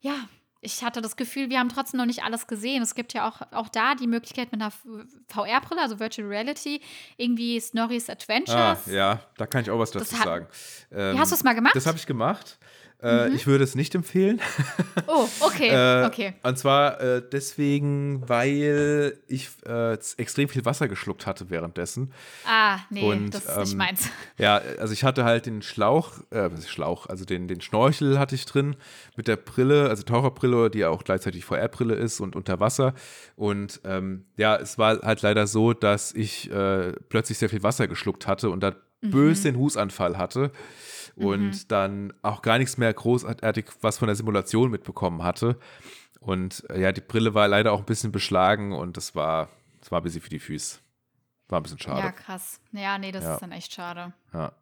[0.00, 0.14] ja,
[0.60, 2.82] ich hatte das Gefühl, wir haben trotzdem noch nicht alles gesehen.
[2.82, 4.72] Es gibt ja auch, auch da die Möglichkeit mit einer
[5.28, 6.80] VR-Brille, also Virtual Reality,
[7.16, 8.86] irgendwie Snorri's Ah, Adventures.
[8.86, 10.46] ja, da kann ich auch was dazu hat- sagen.
[10.90, 11.76] Ähm, hast du es mal gemacht?
[11.76, 12.58] Das habe ich gemacht.
[13.02, 14.40] Äh, Ich würde es nicht empfehlen.
[15.10, 16.34] Oh, okay, Äh, okay.
[16.42, 19.48] Und zwar äh, deswegen, weil ich
[20.18, 22.12] extrem viel Wasser geschluckt hatte währenddessen.
[22.46, 24.10] Ah, nee, und, das ist nicht ähm, meins.
[24.38, 28.44] Ja, also ich hatte halt den Schlauch, äh, Schlauch, also den, den Schnorchel hatte ich
[28.44, 28.76] drin
[29.16, 32.92] mit der Brille, also Taucherbrille, die ja auch gleichzeitig VR-Brille ist und unter Wasser.
[33.34, 36.50] Und ähm, ja, es war halt leider so, dass ich
[37.08, 39.10] plötzlich sehr viel Wasser geschluckt hatte und da Mhm.
[39.12, 40.50] bös den Husanfall hatte
[41.18, 45.58] und dann auch gar nichts mehr großartig was von der Simulation mitbekommen hatte.
[46.20, 49.48] Und äh, ja, die Brille war leider auch ein bisschen beschlagen und das war,
[49.80, 50.78] das war ein bisschen für die Füße.
[51.48, 52.00] War ein bisschen schade.
[52.00, 52.60] Ja, krass.
[52.72, 53.34] Ja, nee, das Ja.
[53.34, 54.12] ist dann echt schade.
[54.34, 54.52] Ja.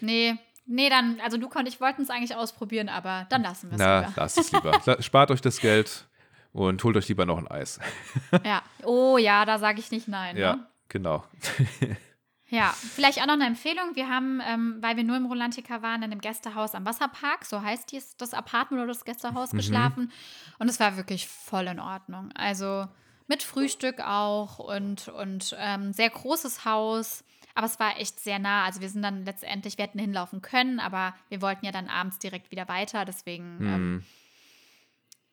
[0.00, 0.34] Nee,
[0.66, 3.80] nee, dann, also du konntest, ich wollten es eigentlich ausprobieren, aber dann lassen wir es
[3.80, 4.12] lieber.
[4.16, 4.80] lasst es lieber.
[5.02, 6.06] Spart euch das Geld
[6.52, 7.78] und holt euch lieber noch ein Eis.
[8.44, 8.62] Ja.
[8.84, 10.36] Oh ja, da sage ich nicht nein.
[10.36, 10.66] Ja, Ne?
[10.88, 11.24] genau.
[12.48, 13.96] Ja, vielleicht auch noch eine Empfehlung.
[13.96, 17.60] Wir haben, ähm, weil wir nur im Rolantica waren, in einem Gästehaus am Wasserpark, so
[17.60, 19.56] heißt dies, das Apartment oder das Gästehaus, Mhm.
[19.56, 20.12] geschlafen.
[20.60, 22.30] Und es war wirklich voll in Ordnung.
[22.32, 22.86] Also
[23.26, 27.24] mit Frühstück auch und, und ähm, sehr großes Haus.
[27.56, 28.64] Aber es war echt sehr nah.
[28.64, 32.18] Also wir sind dann letztendlich, wir hätten hinlaufen können, aber wir wollten ja dann abends
[32.20, 33.04] direkt wieder weiter.
[33.04, 34.04] Deswegen, ähm, Mhm.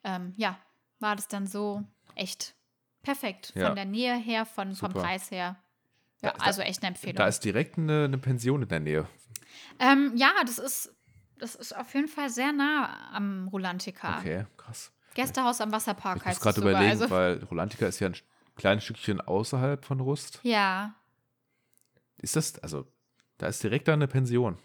[0.04, 0.58] ähm, ja,
[1.00, 1.84] war das dann so
[2.16, 2.56] echt
[3.04, 3.52] perfekt.
[3.56, 3.68] Ja.
[3.68, 4.94] Von der Nähe her, von, vom.
[4.94, 5.58] Preis her.
[6.24, 7.16] Ja, Da- also echt eine Empfehlung.
[7.18, 9.08] Da ist direkt eine, eine Pension in der Nähe.
[9.80, 10.96] Ähm, ja, das ist,
[11.38, 14.20] das ist auf jeden Fall sehr nah am Rolantica.
[14.20, 14.92] Okay, krass.
[15.14, 16.72] Gästehaus am Wasserpark Ich muss heißt es gerade sogar.
[16.72, 18.16] überlegen, Also, weil Rolantica ist ja ein
[18.56, 20.40] kleines Stückchen außerhalb von Rust.
[20.44, 20.96] ja,
[22.18, 22.88] Ist das, also,
[23.38, 24.58] da ist direkt da eine Pension.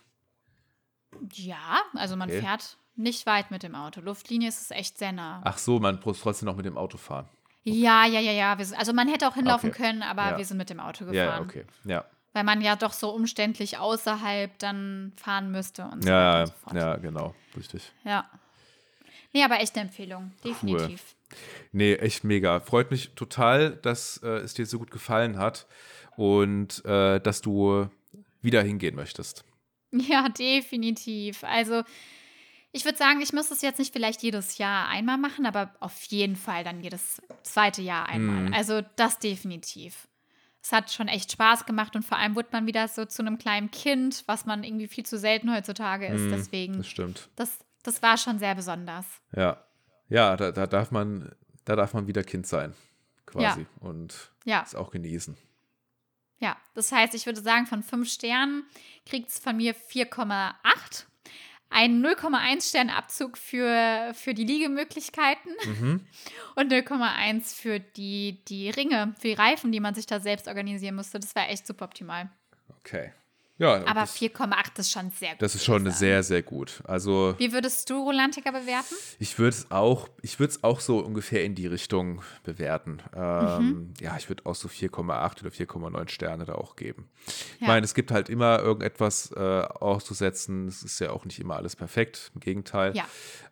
[1.33, 2.41] ja, also man Okay.
[2.41, 4.01] fährt nicht weit mit dem Auto.
[4.01, 5.41] Luftlinie ist es echt sehr nah.
[5.45, 7.29] Ach so, man muss trotzdem noch mit dem Auto fahren.
[7.65, 8.59] Ja, ja, ja, ja.
[8.59, 9.83] Wir sind, also man hätte auch hinlaufen Okay.
[9.83, 10.39] können, aber Ja.
[10.39, 11.15] wir sind mit dem Auto gefahren.
[11.15, 11.65] Ja, okay.
[11.85, 16.55] Ja, Weil man ja doch so umständlich außerhalb dann fahren müsste und so ja, weiter
[16.67, 17.93] und so ja, genau, richtig.
[18.05, 18.29] Ja.
[19.35, 21.15] Nee, aber echte Empfehlung, definitiv.
[21.73, 22.61] Nee, echt mega.
[22.61, 25.67] Freut mich total, dass äh, es dir so gut gefallen hat
[26.17, 27.89] und äh, dass du
[28.41, 29.45] wieder hingehen möchtest.
[29.93, 31.45] Ja, definitiv.
[31.45, 31.83] Also,
[32.73, 36.03] ich würde sagen, ich muss es jetzt nicht vielleicht jedes Jahr einmal machen, aber auf
[36.05, 38.49] jeden Fall dann jedes zweite Jahr einmal.
[38.49, 38.55] Mhm.
[38.55, 40.07] Also, das definitiv.
[40.63, 43.39] Es hat schon echt Spaß gemacht und vor allem wurde man wieder so zu einem
[43.39, 46.23] kleinen Kind, was man irgendwie viel zu selten heutzutage ist.
[46.23, 47.31] Mhm, Deswegen, Das stimmt.
[47.37, 49.07] das, das war schon sehr besonders.
[49.35, 49.65] Ja.
[50.11, 52.75] Ja, da, da darf man, da darf man wieder Kind sein,
[53.27, 53.67] quasi.
[53.81, 54.63] Und Ja.
[54.67, 55.37] es auch genießen.
[56.41, 58.65] Ja, das heißt, ich würde sagen, von fünf Sternen
[59.07, 61.07] kriegt es von mir 4,8.
[61.71, 66.07] Ein 0,1 Stern Abzug für, für die Liegemöglichkeiten Mhm.
[66.57, 70.95] und 0,1 für die, die Ringe, für die Reifen, die man sich da selbst organisieren
[70.95, 71.21] musste.
[71.21, 72.31] Das war echt super optimal.
[72.81, 73.13] Okay.
[73.59, 75.43] Ja, Aber das, 4,8 ist schon sehr gut.
[75.43, 75.99] das ist schon ich sagen.
[75.99, 76.81] sehr, sehr gut.
[76.85, 78.95] Also Wie würdest du Rolantica bewerten?
[79.19, 83.03] ich würde es auch, ich würde es auch so ungefähr in die Richtung bewerten.
[83.17, 83.95] Ähm, Mhm.
[84.01, 87.11] Ja, ich würde auch so 4,8 oder 4,9 Sterne da auch geben.
[87.27, 87.67] Ich Ja.
[87.67, 90.69] meine, es gibt halt immer irgendetwas äh, auszusetzen.
[90.69, 92.95] Es ist ja auch nicht immer alles perfekt, im Gegenteil.
[92.97, 93.05] Ja.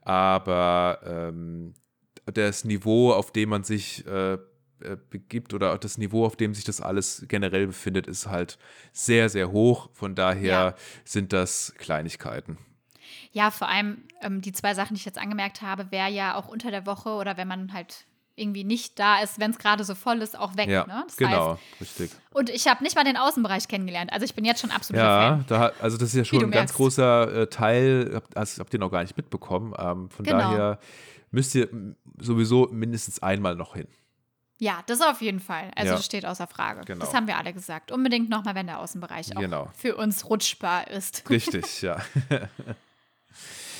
[0.03, 1.75] Aber ähm,
[2.27, 4.39] das Niveau, auf dem man sich äh,
[4.81, 8.59] äh, begibt oder auch das Niveau, auf dem sich das alles generell befindet, ist halt
[8.93, 9.91] sehr, sehr hoch.
[9.93, 10.74] Von daher Ja.
[11.05, 12.59] sind das Kleinigkeiten.
[13.33, 16.49] Ja, vor allem ähm, die zwei Sachen, die ich jetzt angemerkt habe, wäre ja auch
[16.49, 18.07] unter der Woche oder wenn man halt
[18.39, 20.68] irgendwie nicht da ist, wenn es gerade so voll ist, auch weg.
[20.68, 21.05] Ja, ne?
[21.07, 22.11] Das genau, Heißt, richtig.
[22.33, 24.12] und ich habe nicht mal den Außenbereich kennengelernt.
[24.12, 25.45] Also ich bin jetzt schon absoluter Ja, Fan.
[25.49, 28.79] da, also das ist ja schon ein ganz großer äh, Teil, habt, also habt ihr
[28.81, 29.72] noch gar nicht mitbekommen.
[29.79, 30.39] Ähm, von Genau.
[30.39, 30.79] daher
[31.31, 31.68] müsst ihr
[32.20, 33.89] sowieso mindestens einmal noch hin.
[34.59, 35.71] Ja, das auf jeden Fall.
[35.77, 35.97] Also Ja.
[35.97, 36.81] das steht außer Frage.
[36.87, 37.05] Genau.
[37.05, 37.93] Das haben wir alle gesagt.
[37.93, 39.71] Unbedingt nochmal, wenn der Außenbereich auch Genau.
[39.77, 41.25] für uns rutschbar ist.
[41.31, 42.01] Richtig, ja.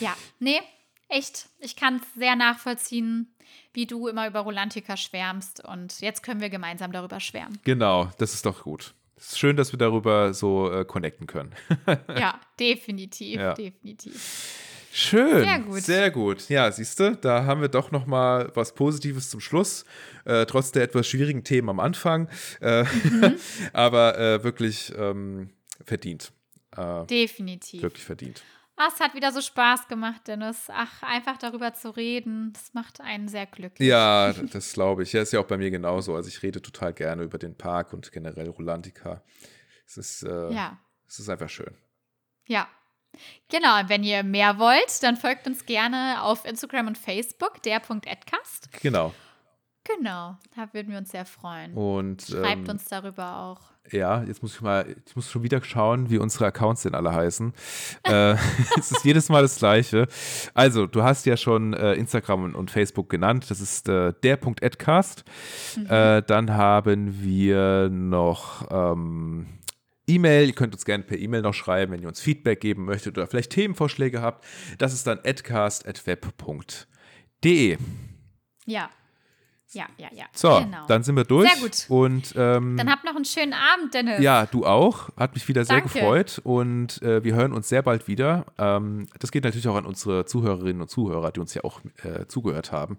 [0.01, 0.61] Ja, nee,
[1.09, 1.49] echt.
[1.59, 3.35] Ich kann es sehr nachvollziehen,
[3.72, 5.64] wie du immer über Rolantica schwärmst.
[5.64, 7.59] Und jetzt können wir gemeinsam darüber schwärmen.
[7.64, 8.93] Genau, das ist doch gut.
[9.16, 11.55] Es ist schön, dass wir darüber so äh, connecten können.
[12.14, 13.55] ja, definitiv, Ja.
[13.55, 14.53] definitiv.
[14.97, 15.40] Schön.
[15.44, 15.82] Sehr gut.
[15.82, 16.49] Sehr gut.
[16.49, 19.84] Ja, siehst du, da haben wir doch noch mal was Positives zum Schluss,
[20.24, 22.28] äh, trotz der etwas schwierigen Themen am Anfang.
[22.61, 23.36] Äh, Mhm.
[23.74, 25.51] aber äh, wirklich ähm,
[25.84, 26.32] verdient.
[26.76, 27.82] Äh, Definitiv.
[27.82, 28.42] wirklich verdient.
[28.78, 30.68] Ah, es hat wieder so Spaß gemacht, Dennis.
[30.68, 33.88] Ach, einfach darüber zu reden, das macht einen sehr glücklich.
[33.88, 35.12] Ja, das glaube ich.
[35.12, 36.14] Ja, ist ja auch bei mir genauso.
[36.14, 39.22] Also ich rede total gerne über den Park und generell Rolantica.
[39.86, 40.78] Es ist, äh, Ja.
[41.07, 41.74] es ist einfach schön.
[42.47, 42.66] Ja.
[43.49, 48.71] Genau, und wenn ihr mehr wollt, dann folgt uns gerne auf Instagram und Facebook, der.edcast.
[48.81, 49.12] Genau.
[49.87, 51.75] Genau, da würden wir uns sehr freuen.
[51.75, 53.61] Und Schreibt ähm, uns darüber auch.
[53.93, 57.14] Ja, jetzt muss ich mal, ich muss schon wieder schauen, wie unsere Accounts denn alle
[57.14, 57.53] heißen.
[58.03, 58.35] äh,
[58.79, 60.09] es ist jedes Mal das Gleiche.
[60.55, 63.49] Also, du hast ja schon äh, Instagram und, Facebook genannt.
[63.49, 65.25] Das ist äh, der.edcast.
[65.89, 69.47] Äh, dann haben wir noch ähm,
[70.07, 70.48] E-Mail.
[70.48, 73.26] Ihr könnt uns gerne per E-Mail noch schreiben, wenn ihr uns Feedback geben möchtet oder
[73.26, 74.44] vielleicht Themenvorschläge habt.
[74.78, 77.78] Das ist dann edcast.web.de.
[78.66, 78.90] Ja.
[79.77, 80.24] Ja, ja, ja.
[80.33, 80.87] So, genau.
[80.89, 81.53] dann sind wir durch.
[81.53, 81.87] Sehr gut.
[81.91, 84.20] Und ähm, Dann habt noch einen schönen Abend, Dennis.
[84.22, 85.11] Ja, du auch.
[85.18, 85.93] Hat mich wieder sehr Danke.
[85.93, 88.47] gefreut und äh, wir hören uns sehr bald wieder.
[88.57, 92.27] Ähm, das geht natürlich auch an unsere Zuhörerinnen und Zuhörer, die uns ja auch äh,
[92.27, 92.97] zugehört haben.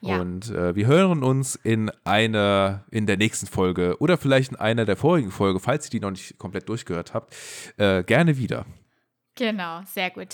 [0.00, 0.20] Ja.
[0.20, 4.84] Und äh, wir hören uns in einer, in der nächsten Folge oder vielleicht in einer
[4.84, 7.36] der vorigen Folge, falls ihr die noch nicht komplett durchgehört habt,
[7.76, 8.66] äh, gerne wieder.
[9.36, 10.28] Genau, sehr gut.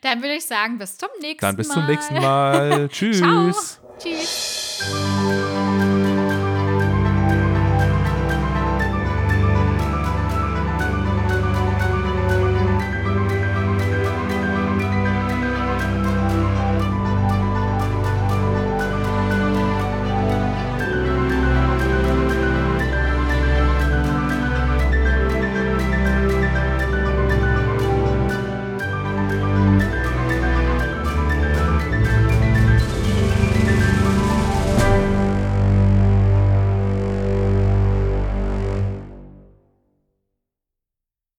[0.00, 1.48] Dann würde ich sagen, bis zum nächsten Mal.
[1.48, 2.88] Dann bis zum nächsten Mal.
[2.92, 3.18] Tschüss.
[3.18, 3.52] Ciao.
[3.98, 4.82] Tschüss.